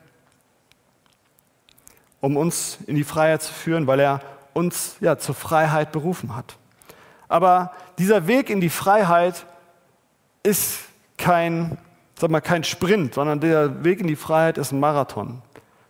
um 2.21 2.37
uns 2.37 2.79
in 2.89 2.97
die 2.97 3.05
Freiheit 3.05 3.43
zu 3.43 3.53
führen, 3.53 3.87
weil 3.87 4.01
er 4.01 4.21
uns 4.53 4.97
ja 4.99 5.17
zur 5.17 5.37
Freiheit 5.37 5.93
berufen 5.93 6.35
hat. 6.35 6.57
Aber 7.29 7.73
dieser 7.99 8.27
Weg 8.27 8.51
in 8.51 8.61
die 8.61 8.71
Freiheit 8.71 9.45
ist 10.43 10.81
kein, 11.19 11.79
sag 12.19 12.31
mal, 12.31 12.41
kein 12.41 12.65
Sprint, 12.65 13.15
sondern 13.15 13.41
der 13.41 13.85
Weg 13.85 14.01
in 14.01 14.07
die 14.07 14.17
Freiheit 14.17 14.59
ist 14.59 14.73
ein 14.73 14.81
Marathon. 14.81 15.43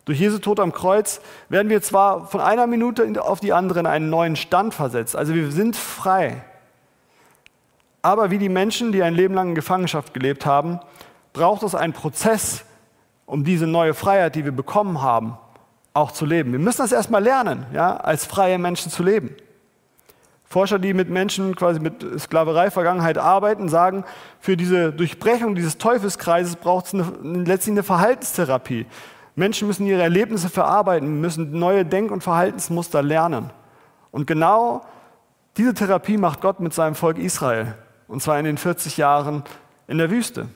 Durch 0.05 0.19
Jesu 0.19 0.39
Tod 0.39 0.59
am 0.59 0.73
Kreuz 0.73 1.21
werden 1.49 1.69
wir 1.69 1.81
zwar 1.81 2.27
von 2.27 2.41
einer 2.41 2.67
Minute 2.67 3.21
auf 3.21 3.39
die 3.39 3.53
andere 3.53 3.79
in 3.79 3.85
einen 3.85 4.09
neuen 4.09 4.35
Stand 4.35 4.73
versetzt, 4.73 5.15
also 5.15 5.33
wir 5.33 5.51
sind 5.51 5.75
frei. 5.75 6.43
Aber 8.01 8.31
wie 8.31 8.37
die 8.37 8.49
Menschen, 8.49 8.91
die 8.91 9.03
ein 9.03 9.13
Leben 9.13 9.33
lang 9.33 9.49
in 9.49 9.55
Gefangenschaft 9.55 10.13
gelebt 10.13 10.45
haben, 10.45 10.79
braucht 11.33 11.63
es 11.63 11.75
einen 11.75 11.93
Prozess, 11.93 12.63
um 13.25 13.43
diese 13.43 13.67
neue 13.67 13.93
Freiheit, 13.93 14.35
die 14.35 14.45
wir 14.45 14.51
bekommen 14.51 15.01
haben, 15.01 15.37
auch 15.93 16.11
zu 16.11 16.25
leben. 16.25 16.51
Wir 16.53 16.59
müssen 16.59 16.81
das 16.81 16.91
erstmal 16.91 17.23
lernen, 17.23 17.65
ja, 17.73 17.97
als 17.97 18.25
freie 18.25 18.57
Menschen 18.57 18.91
zu 18.91 19.03
leben. 19.03 19.35
Forscher, 20.49 20.79
die 20.79 20.93
mit 20.93 21.09
Menschen 21.09 21.55
quasi 21.55 21.79
mit 21.79 22.03
Sklaverei-Vergangenheit 22.19 23.17
arbeiten, 23.17 23.69
sagen, 23.69 24.03
für 24.39 24.57
diese 24.57 24.91
Durchbrechung 24.91 25.55
dieses 25.55 25.77
Teufelskreises 25.77 26.55
braucht 26.55 26.87
es 26.87 26.93
letztlich 27.23 27.73
eine 27.73 27.83
Verhaltenstherapie 27.83 28.87
Menschen 29.39 29.67
müssen 29.69 29.87
ihre 29.87 30.01
Erlebnisse 30.01 30.49
verarbeiten, 30.49 31.21
müssen 31.21 31.57
neue 31.57 31.85
Denk- 31.85 32.11
und 32.11 32.21
Verhaltensmuster 32.21 33.01
lernen. 33.01 33.51
Und 34.11 34.27
genau 34.27 34.81
diese 35.55 35.73
Therapie 35.73 36.17
macht 36.17 36.41
Gott 36.41 36.59
mit 36.59 36.73
seinem 36.73 36.93
Volk 36.93 37.17
Israel. 37.17 37.75
Und 38.07 38.21
zwar 38.21 38.37
in 38.37 38.45
den 38.45 38.57
40 38.57 38.97
Jahren 38.97 39.43
in 39.87 39.97
der 39.97 40.11
Wüste. 40.11 40.49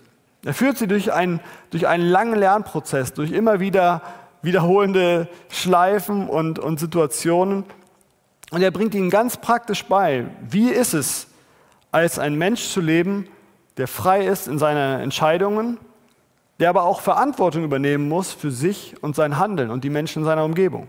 Er 0.43 0.53
führt 0.53 0.77
sie 0.77 0.87
durch 0.87 1.13
einen, 1.13 1.39
durch 1.69 1.87
einen 1.87 2.05
langen 2.05 2.37
Lernprozess, 2.37 3.13
durch 3.13 3.31
immer 3.31 3.61
wieder 3.61 4.01
wiederholende 4.41 5.29
Schleifen 5.49 6.27
und, 6.27 6.59
und 6.59 6.77
Situationen. 6.79 7.63
Und 8.53 8.61
er 8.61 8.69
bringt 8.69 8.93
ihnen 8.93 9.09
ganz 9.09 9.37
praktisch 9.37 9.83
bei, 9.85 10.27
wie 10.47 10.69
ist 10.69 10.93
es, 10.93 11.25
als 11.91 12.19
ein 12.19 12.35
Mensch 12.35 12.69
zu 12.69 12.81
leben, 12.81 13.27
der 13.77 13.87
frei 13.87 14.27
ist 14.27 14.47
in 14.47 14.59
seinen 14.59 15.01
Entscheidungen, 15.01 15.79
der 16.59 16.69
aber 16.69 16.83
auch 16.83 17.01
Verantwortung 17.01 17.63
übernehmen 17.63 18.07
muss 18.07 18.31
für 18.31 18.51
sich 18.51 18.93
und 19.01 19.15
sein 19.15 19.39
Handeln 19.39 19.71
und 19.71 19.83
die 19.83 19.89
Menschen 19.89 20.19
in 20.19 20.25
seiner 20.25 20.45
Umgebung. 20.45 20.87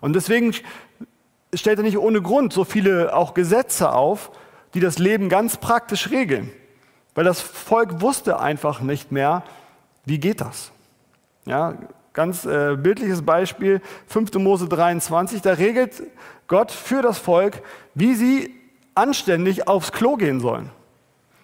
Und 0.00 0.14
deswegen 0.14 0.52
stellt 1.54 1.78
er 1.78 1.84
nicht 1.84 1.98
ohne 1.98 2.20
Grund 2.20 2.52
so 2.52 2.64
viele 2.64 3.14
auch 3.14 3.32
Gesetze 3.32 3.92
auf, 3.92 4.32
die 4.74 4.80
das 4.80 4.98
Leben 4.98 5.28
ganz 5.28 5.58
praktisch 5.58 6.10
regeln. 6.10 6.50
Weil 7.14 7.22
das 7.22 7.40
Volk 7.40 8.00
wusste 8.00 8.40
einfach 8.40 8.80
nicht 8.80 9.12
mehr, 9.12 9.44
wie 10.04 10.18
geht 10.18 10.40
das. 10.40 10.72
Ja, 11.44 11.74
ganz 12.12 12.44
äh, 12.44 12.76
bildliches 12.76 13.22
Beispiel, 13.22 13.80
5. 14.06 14.34
Mose 14.34 14.68
23, 14.68 15.40
da 15.42 15.52
regelt 15.52 16.02
Gott 16.46 16.70
für 16.70 17.02
das 17.02 17.18
Volk, 17.18 17.62
wie 17.94 18.14
sie 18.14 18.54
anständig 18.94 19.68
aufs 19.68 19.92
Klo 19.92 20.16
gehen 20.16 20.40
sollen. 20.40 20.70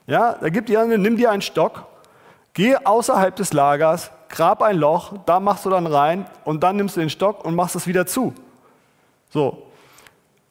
Ja, 0.06 0.36
da 0.40 0.48
gibt 0.48 0.70
ihr, 0.70 0.84
nimm 0.84 1.16
dir 1.16 1.30
einen 1.30 1.42
Stock, 1.42 1.86
geh 2.54 2.76
außerhalb 2.76 3.34
des 3.36 3.52
Lagers, 3.52 4.10
grab 4.28 4.62
ein 4.62 4.76
Loch, 4.76 5.14
da 5.26 5.40
machst 5.40 5.64
du 5.64 5.70
dann 5.70 5.86
rein 5.86 6.26
und 6.44 6.62
dann 6.62 6.76
nimmst 6.76 6.96
du 6.96 7.00
den 7.00 7.10
Stock 7.10 7.44
und 7.44 7.54
machst 7.54 7.76
es 7.76 7.86
wieder 7.86 8.06
zu. 8.06 8.34
So. 9.30 9.64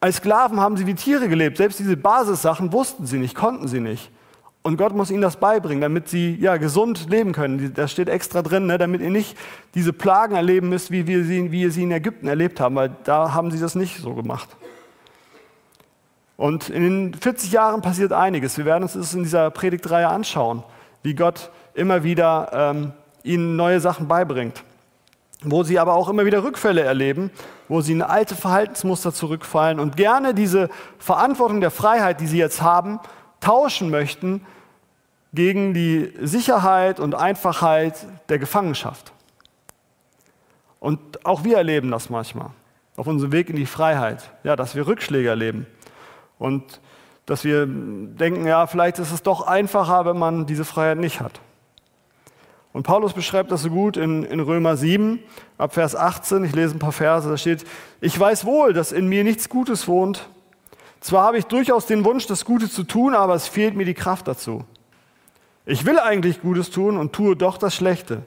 Als 0.00 0.16
Sklaven 0.16 0.60
haben 0.60 0.76
sie 0.76 0.86
wie 0.86 0.94
Tiere 0.94 1.28
gelebt. 1.28 1.56
Selbst 1.56 1.80
diese 1.80 1.96
Basissachen 1.96 2.72
wussten 2.72 3.06
sie 3.06 3.18
nicht, 3.18 3.34
konnten 3.34 3.66
sie 3.66 3.80
nicht. 3.80 4.10
Und 4.68 4.76
Gott 4.76 4.94
muss 4.94 5.10
ihnen 5.10 5.22
das 5.22 5.36
beibringen, 5.36 5.80
damit 5.80 6.10
sie 6.10 6.34
ja, 6.34 6.58
gesund 6.58 7.08
leben 7.08 7.32
können. 7.32 7.72
Da 7.72 7.88
steht 7.88 8.10
extra 8.10 8.42
drin, 8.42 8.66
ne, 8.66 8.76
damit 8.76 9.00
ihr 9.00 9.08
nicht 9.08 9.34
diese 9.74 9.94
Plagen 9.94 10.34
erleben 10.34 10.68
müsst, 10.68 10.90
wie 10.90 11.06
wir 11.06 11.24
sie, 11.24 11.50
wie 11.50 11.70
sie 11.70 11.84
in 11.84 11.90
Ägypten 11.90 12.28
erlebt 12.28 12.60
haben, 12.60 12.74
weil 12.74 12.90
da 13.04 13.32
haben 13.32 13.50
sie 13.50 13.58
das 13.58 13.74
nicht 13.74 13.96
so 13.96 14.12
gemacht. 14.12 14.46
Und 16.36 16.68
in 16.68 16.82
den 16.82 17.14
40 17.14 17.50
Jahren 17.50 17.80
passiert 17.80 18.12
einiges. 18.12 18.58
Wir 18.58 18.66
werden 18.66 18.82
uns 18.82 18.92
das 18.92 19.14
in 19.14 19.22
dieser 19.22 19.50
Predigtreihe 19.50 20.06
anschauen, 20.06 20.62
wie 21.02 21.14
Gott 21.14 21.50
immer 21.72 22.02
wieder 22.02 22.50
ähm, 22.52 22.92
ihnen 23.22 23.56
neue 23.56 23.80
Sachen 23.80 24.06
beibringt. 24.06 24.64
Wo 25.44 25.62
sie 25.62 25.78
aber 25.78 25.94
auch 25.94 26.10
immer 26.10 26.26
wieder 26.26 26.44
Rückfälle 26.44 26.82
erleben, 26.82 27.30
wo 27.68 27.80
sie 27.80 27.92
in 27.92 28.02
alte 28.02 28.36
Verhaltensmuster 28.36 29.14
zurückfallen 29.14 29.80
und 29.80 29.96
gerne 29.96 30.34
diese 30.34 30.68
Verantwortung 30.98 31.62
der 31.62 31.70
Freiheit, 31.70 32.20
die 32.20 32.26
sie 32.26 32.36
jetzt 32.36 32.60
haben, 32.60 33.00
tauschen 33.40 33.88
möchten 33.88 34.42
gegen 35.32 35.74
die 35.74 36.12
Sicherheit 36.20 37.00
und 37.00 37.14
Einfachheit 37.14 38.06
der 38.28 38.38
Gefangenschaft. 38.38 39.12
Und 40.80 41.26
auch 41.26 41.44
wir 41.44 41.56
erleben 41.56 41.90
das 41.90 42.08
manchmal 42.08 42.50
auf 42.96 43.06
unserem 43.06 43.32
Weg 43.32 43.48
in 43.48 43.56
die 43.56 43.66
Freiheit, 43.66 44.30
ja, 44.42 44.56
dass 44.56 44.74
wir 44.74 44.86
Rückschläge 44.86 45.28
erleben 45.28 45.66
und 46.38 46.80
dass 47.26 47.44
wir 47.44 47.66
denken, 47.66 48.46
ja, 48.46 48.66
vielleicht 48.66 48.98
ist 48.98 49.12
es 49.12 49.22
doch 49.22 49.46
einfacher, 49.46 50.04
wenn 50.04 50.18
man 50.18 50.46
diese 50.46 50.64
Freiheit 50.64 50.98
nicht 50.98 51.20
hat. 51.20 51.40
Und 52.72 52.82
Paulus 52.84 53.12
beschreibt 53.12 53.50
das 53.50 53.62
so 53.62 53.70
gut 53.70 53.96
in, 53.96 54.24
in 54.24 54.40
Römer 54.40 54.76
7, 54.76 55.20
ab 55.58 55.74
Vers 55.74 55.94
18. 55.94 56.44
Ich 56.44 56.54
lese 56.54 56.76
ein 56.76 56.78
paar 56.78 56.92
Verse, 56.92 57.28
da 57.28 57.36
steht, 57.36 57.64
ich 58.00 58.18
weiß 58.18 58.44
wohl, 58.44 58.72
dass 58.72 58.92
in 58.92 59.08
mir 59.08 59.24
nichts 59.24 59.48
Gutes 59.48 59.88
wohnt. 59.88 60.28
Zwar 61.00 61.24
habe 61.24 61.38
ich 61.38 61.44
durchaus 61.44 61.86
den 61.86 62.04
Wunsch, 62.04 62.26
das 62.26 62.44
Gute 62.44 62.68
zu 62.68 62.82
tun, 62.82 63.14
aber 63.14 63.34
es 63.34 63.46
fehlt 63.46 63.76
mir 63.76 63.84
die 63.84 63.94
Kraft 63.94 64.26
dazu. 64.26 64.64
Ich 65.70 65.84
will 65.84 65.98
eigentlich 65.98 66.40
Gutes 66.40 66.70
tun 66.70 66.96
und 66.96 67.12
tue 67.12 67.36
doch 67.36 67.58
das 67.58 67.74
Schlechte. 67.74 68.22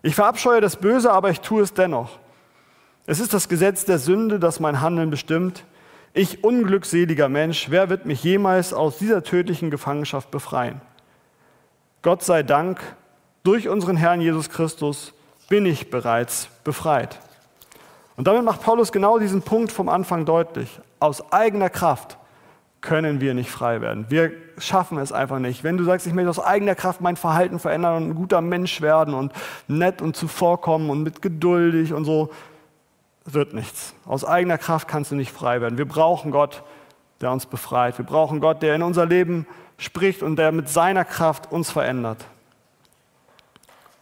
Ich 0.00 0.14
verabscheue 0.14 0.62
das 0.62 0.76
Böse, 0.76 1.12
aber 1.12 1.28
ich 1.28 1.40
tue 1.40 1.62
es 1.62 1.74
dennoch. 1.74 2.18
Es 3.04 3.20
ist 3.20 3.34
das 3.34 3.50
Gesetz 3.50 3.84
der 3.84 3.98
Sünde, 3.98 4.38
das 4.38 4.60
mein 4.60 4.80
Handeln 4.80 5.10
bestimmt. 5.10 5.64
Ich 6.14 6.42
unglückseliger 6.42 7.28
Mensch, 7.28 7.66
wer 7.68 7.90
wird 7.90 8.06
mich 8.06 8.24
jemals 8.24 8.72
aus 8.72 8.96
dieser 8.96 9.22
tödlichen 9.22 9.70
Gefangenschaft 9.70 10.30
befreien? 10.30 10.80
Gott 12.00 12.22
sei 12.22 12.42
Dank, 12.42 12.80
durch 13.42 13.68
unseren 13.68 13.98
Herrn 13.98 14.22
Jesus 14.22 14.48
Christus 14.48 15.12
bin 15.50 15.66
ich 15.66 15.90
bereits 15.90 16.48
befreit. 16.64 17.20
Und 18.16 18.26
damit 18.26 18.42
macht 18.42 18.62
Paulus 18.62 18.90
genau 18.90 19.18
diesen 19.18 19.42
Punkt 19.42 19.70
vom 19.70 19.90
Anfang 19.90 20.24
deutlich. 20.24 20.80
Aus 20.98 21.30
eigener 21.30 21.68
Kraft 21.68 22.16
können 22.80 23.20
wir 23.20 23.34
nicht 23.34 23.50
frei 23.50 23.80
werden. 23.80 24.06
Wir 24.08 24.32
schaffen 24.58 24.98
es 24.98 25.12
einfach 25.12 25.38
nicht. 25.38 25.64
Wenn 25.64 25.76
du 25.76 25.84
sagst, 25.84 26.06
ich 26.06 26.14
möchte 26.14 26.30
aus 26.30 26.40
eigener 26.40 26.74
Kraft 26.74 27.00
mein 27.00 27.16
Verhalten 27.16 27.58
verändern 27.58 27.96
und 27.96 28.10
ein 28.10 28.14
guter 28.14 28.40
Mensch 28.40 28.80
werden 28.80 29.14
und 29.14 29.32
nett 29.68 30.00
und 30.00 30.16
zuvorkommen 30.16 30.90
und 30.90 31.02
mit 31.02 31.22
geduldig 31.22 31.92
und 31.92 32.04
so, 32.04 32.30
wird 33.24 33.52
nichts. 33.52 33.94
Aus 34.06 34.24
eigener 34.24 34.58
Kraft 34.58 34.88
kannst 34.88 35.10
du 35.10 35.14
nicht 35.14 35.30
frei 35.30 35.60
werden. 35.60 35.78
Wir 35.78 35.86
brauchen 35.86 36.30
Gott, 36.30 36.62
der 37.20 37.30
uns 37.30 37.46
befreit. 37.46 37.98
Wir 37.98 38.04
brauchen 38.04 38.40
Gott, 38.40 38.62
der 38.62 38.74
in 38.74 38.82
unser 38.82 39.06
Leben 39.06 39.46
spricht 39.76 40.22
und 40.22 40.36
der 40.36 40.52
mit 40.52 40.68
seiner 40.68 41.04
Kraft 41.04 41.52
uns 41.52 41.70
verändert. 41.70 42.24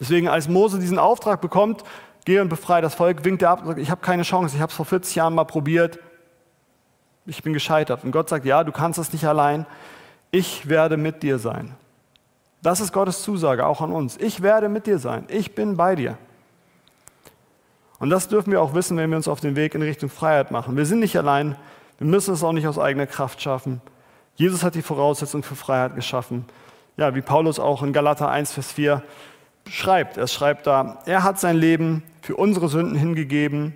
Deswegen, 0.00 0.28
als 0.28 0.48
Mose 0.48 0.78
diesen 0.78 0.98
Auftrag 0.98 1.40
bekommt, 1.40 1.82
geh 2.24 2.38
und 2.38 2.48
befreie 2.48 2.82
das 2.82 2.94
Volk, 2.94 3.24
winkt 3.24 3.42
er 3.42 3.50
ab 3.50 3.60
und 3.62 3.66
sagt, 3.66 3.80
ich 3.80 3.90
habe 3.90 4.00
keine 4.00 4.22
Chance, 4.22 4.54
ich 4.54 4.62
habe 4.62 4.70
es 4.70 4.76
vor 4.76 4.86
40 4.86 5.16
Jahren 5.16 5.34
mal 5.34 5.44
probiert, 5.44 5.98
ich 7.28 7.42
bin 7.42 7.52
gescheitert. 7.52 8.04
Und 8.04 8.10
Gott 8.10 8.28
sagt, 8.28 8.44
ja, 8.44 8.64
du 8.64 8.72
kannst 8.72 8.98
es 8.98 9.12
nicht 9.12 9.24
allein, 9.24 9.66
ich 10.30 10.68
werde 10.68 10.96
mit 10.96 11.22
dir 11.22 11.38
sein. 11.38 11.74
Das 12.62 12.80
ist 12.80 12.92
Gottes 12.92 13.22
Zusage 13.22 13.66
auch 13.66 13.80
an 13.80 13.92
uns. 13.92 14.16
Ich 14.16 14.42
werde 14.42 14.68
mit 14.68 14.86
dir 14.86 14.98
sein, 14.98 15.24
ich 15.28 15.54
bin 15.54 15.76
bei 15.76 15.94
dir. 15.94 16.18
Und 18.00 18.10
das 18.10 18.28
dürfen 18.28 18.52
wir 18.52 18.62
auch 18.62 18.74
wissen, 18.74 18.96
wenn 18.96 19.10
wir 19.10 19.16
uns 19.16 19.28
auf 19.28 19.40
den 19.40 19.56
Weg 19.56 19.74
in 19.74 19.82
Richtung 19.82 20.08
Freiheit 20.08 20.50
machen. 20.50 20.76
Wir 20.76 20.86
sind 20.86 21.00
nicht 21.00 21.16
allein, 21.16 21.56
wir 21.98 22.06
müssen 22.06 22.34
es 22.34 22.44
auch 22.44 22.52
nicht 22.52 22.66
aus 22.66 22.78
eigener 22.78 23.06
Kraft 23.06 23.42
schaffen. 23.42 23.80
Jesus 24.36 24.62
hat 24.62 24.76
die 24.76 24.82
Voraussetzung 24.82 25.42
für 25.42 25.56
Freiheit 25.56 25.96
geschaffen. 25.96 26.44
Ja, 26.96 27.14
wie 27.14 27.22
Paulus 27.22 27.58
auch 27.58 27.82
in 27.82 27.92
Galater 27.92 28.28
1, 28.28 28.52
Vers 28.52 28.72
4 28.72 29.02
schreibt. 29.68 30.16
Er 30.16 30.28
schreibt 30.28 30.66
da, 30.66 31.02
er 31.06 31.24
hat 31.24 31.40
sein 31.40 31.56
Leben 31.56 32.02
für 32.22 32.36
unsere 32.36 32.68
Sünden 32.68 32.96
hingegeben 32.96 33.74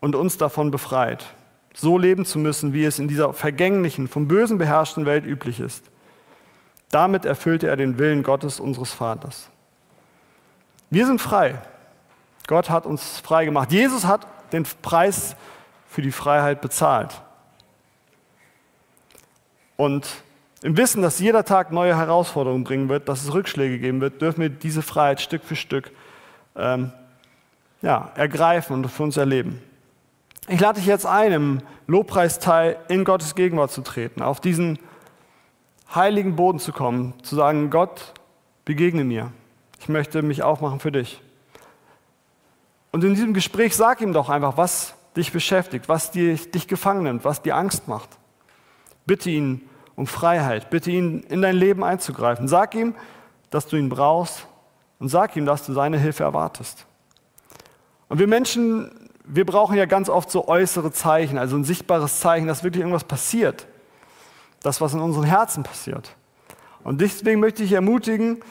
und 0.00 0.14
uns 0.14 0.36
davon 0.36 0.70
befreit, 0.70 1.26
so 1.74 1.98
leben 1.98 2.24
zu 2.24 2.38
müssen, 2.38 2.72
wie 2.72 2.84
es 2.84 2.98
in 2.98 3.08
dieser 3.08 3.32
vergänglichen, 3.32 4.08
vom 4.08 4.28
Bösen 4.28 4.58
beherrschten 4.58 5.06
Welt 5.06 5.26
üblich 5.26 5.60
ist. 5.60 5.84
Damit 6.90 7.24
erfüllte 7.24 7.66
er 7.66 7.76
den 7.76 7.98
Willen 7.98 8.22
Gottes, 8.22 8.60
unseres 8.60 8.92
Vaters. 8.92 9.50
Wir 10.90 11.06
sind 11.06 11.20
frei. 11.20 11.60
Gott 12.46 12.70
hat 12.70 12.86
uns 12.86 13.18
frei 13.18 13.44
gemacht. 13.44 13.72
Jesus 13.72 14.04
hat 14.04 14.26
den 14.52 14.64
Preis 14.82 15.34
für 15.88 16.02
die 16.02 16.12
Freiheit 16.12 16.60
bezahlt. 16.60 17.20
Und 19.76 20.06
im 20.62 20.76
Wissen, 20.76 21.02
dass 21.02 21.18
jeder 21.18 21.44
Tag 21.44 21.72
neue 21.72 21.96
Herausforderungen 21.96 22.64
bringen 22.64 22.88
wird, 22.88 23.08
dass 23.08 23.24
es 23.24 23.34
Rückschläge 23.34 23.78
geben 23.78 24.00
wird, 24.00 24.22
dürfen 24.22 24.40
wir 24.40 24.48
diese 24.48 24.82
Freiheit 24.82 25.20
Stück 25.20 25.42
für 25.42 25.56
Stück 25.56 25.90
ähm, 26.56 26.92
ja, 27.82 28.12
ergreifen 28.14 28.76
und 28.76 28.88
für 28.88 29.02
uns 29.02 29.16
erleben. 29.16 29.60
Ich 30.46 30.60
lade 30.60 30.78
dich 30.78 30.86
jetzt 30.86 31.06
ein, 31.06 31.32
im 31.32 31.60
Lobpreisteil 31.86 32.76
in 32.88 33.04
Gottes 33.04 33.34
Gegenwart 33.34 33.70
zu 33.70 33.80
treten, 33.80 34.20
auf 34.20 34.40
diesen 34.40 34.78
heiligen 35.94 36.36
Boden 36.36 36.58
zu 36.58 36.72
kommen, 36.72 37.14
zu 37.22 37.34
sagen, 37.34 37.70
Gott, 37.70 38.12
begegne 38.66 39.04
mir. 39.04 39.32
Ich 39.80 39.88
möchte 39.88 40.20
mich 40.22 40.42
aufmachen 40.42 40.80
für 40.80 40.92
dich. 40.92 41.22
Und 42.92 43.04
in 43.04 43.14
diesem 43.14 43.32
Gespräch 43.32 43.74
sag 43.74 44.02
ihm 44.02 44.12
doch 44.12 44.28
einfach, 44.28 44.56
was 44.58 44.94
dich 45.16 45.32
beschäftigt, 45.32 45.88
was 45.88 46.10
dich, 46.10 46.50
dich 46.50 46.68
gefangen 46.68 47.04
nimmt, 47.04 47.24
was 47.24 47.40
dir 47.40 47.56
Angst 47.56 47.88
macht. 47.88 48.10
Bitte 49.06 49.30
ihn 49.30 49.62
um 49.96 50.06
Freiheit, 50.06 50.70
bitte 50.70 50.90
ihn 50.90 51.20
in 51.20 51.40
dein 51.40 51.56
Leben 51.56 51.82
einzugreifen. 51.82 52.48
Sag 52.48 52.74
ihm, 52.74 52.94
dass 53.50 53.66
du 53.66 53.76
ihn 53.76 53.88
brauchst 53.88 54.46
und 54.98 55.08
sag 55.08 55.36
ihm, 55.36 55.46
dass 55.46 55.64
du 55.64 55.72
seine 55.72 55.98
Hilfe 55.98 56.24
erwartest. 56.24 56.86
Und 58.08 58.18
wir 58.18 58.26
Menschen, 58.26 59.03
wir 59.24 59.46
brauchen 59.46 59.76
ja 59.76 59.86
ganz 59.86 60.08
oft 60.08 60.30
so 60.30 60.48
äußere 60.48 60.92
Zeichen, 60.92 61.38
also 61.38 61.56
ein 61.56 61.64
sichtbares 61.64 62.20
Zeichen, 62.20 62.46
dass 62.46 62.62
wirklich 62.62 62.82
irgendwas 62.82 63.04
passiert. 63.04 63.66
Das, 64.62 64.80
was 64.80 64.94
in 64.94 65.00
unseren 65.00 65.24
Herzen 65.24 65.62
passiert. 65.62 66.14
Und 66.84 67.00
deswegen 67.00 67.40
möchte 67.40 67.62
ich 67.62 67.72
ermutigen, 67.72 68.42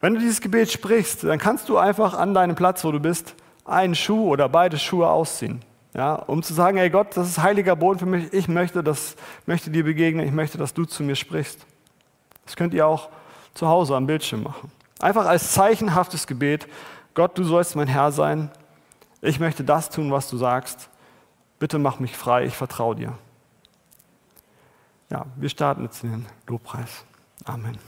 wenn 0.00 0.14
du 0.14 0.20
dieses 0.20 0.40
Gebet 0.40 0.70
sprichst, 0.70 1.24
dann 1.24 1.38
kannst 1.38 1.68
du 1.68 1.78
einfach 1.78 2.14
an 2.14 2.34
deinem 2.34 2.56
Platz, 2.56 2.84
wo 2.84 2.90
du 2.90 3.00
bist, 3.00 3.34
einen 3.64 3.94
Schuh 3.94 4.28
oder 4.28 4.48
beide 4.48 4.78
Schuhe 4.78 5.08
ausziehen. 5.08 5.60
Ja, 5.94 6.14
um 6.14 6.42
zu 6.42 6.54
sagen, 6.54 6.78
ey 6.78 6.88
Gott, 6.88 7.16
das 7.16 7.28
ist 7.28 7.38
heiliger 7.38 7.76
Boden 7.76 7.98
für 7.98 8.06
mich, 8.06 8.32
ich 8.32 8.48
möchte, 8.48 8.82
das, 8.82 9.14
möchte 9.46 9.70
dir 9.70 9.84
begegnen, 9.84 10.26
ich 10.26 10.32
möchte, 10.32 10.56
dass 10.56 10.72
du 10.72 10.86
zu 10.86 11.02
mir 11.02 11.16
sprichst. 11.16 11.58
Das 12.46 12.56
könnt 12.56 12.72
ihr 12.72 12.86
auch 12.86 13.10
zu 13.54 13.68
Hause 13.68 13.94
am 13.94 14.06
Bildschirm 14.06 14.42
machen. 14.42 14.72
Einfach 15.00 15.26
als 15.26 15.52
zeichenhaftes 15.52 16.26
Gebet, 16.26 16.66
Gott, 17.14 17.36
du 17.36 17.44
sollst 17.44 17.76
mein 17.76 17.88
Herr 17.88 18.10
sein, 18.10 18.50
Ich 19.22 19.38
möchte 19.38 19.62
das 19.62 19.88
tun, 19.88 20.10
was 20.10 20.28
du 20.28 20.36
sagst. 20.36 20.90
Bitte 21.60 21.78
mach 21.78 22.00
mich 22.00 22.16
frei, 22.16 22.44
ich 22.44 22.56
vertraue 22.56 22.96
dir. 22.96 23.16
Ja, 25.10 25.26
wir 25.36 25.48
starten 25.48 25.84
jetzt 25.84 26.02
in 26.02 26.10
den 26.10 26.26
Lobpreis. 26.48 27.04
Amen. 27.44 27.78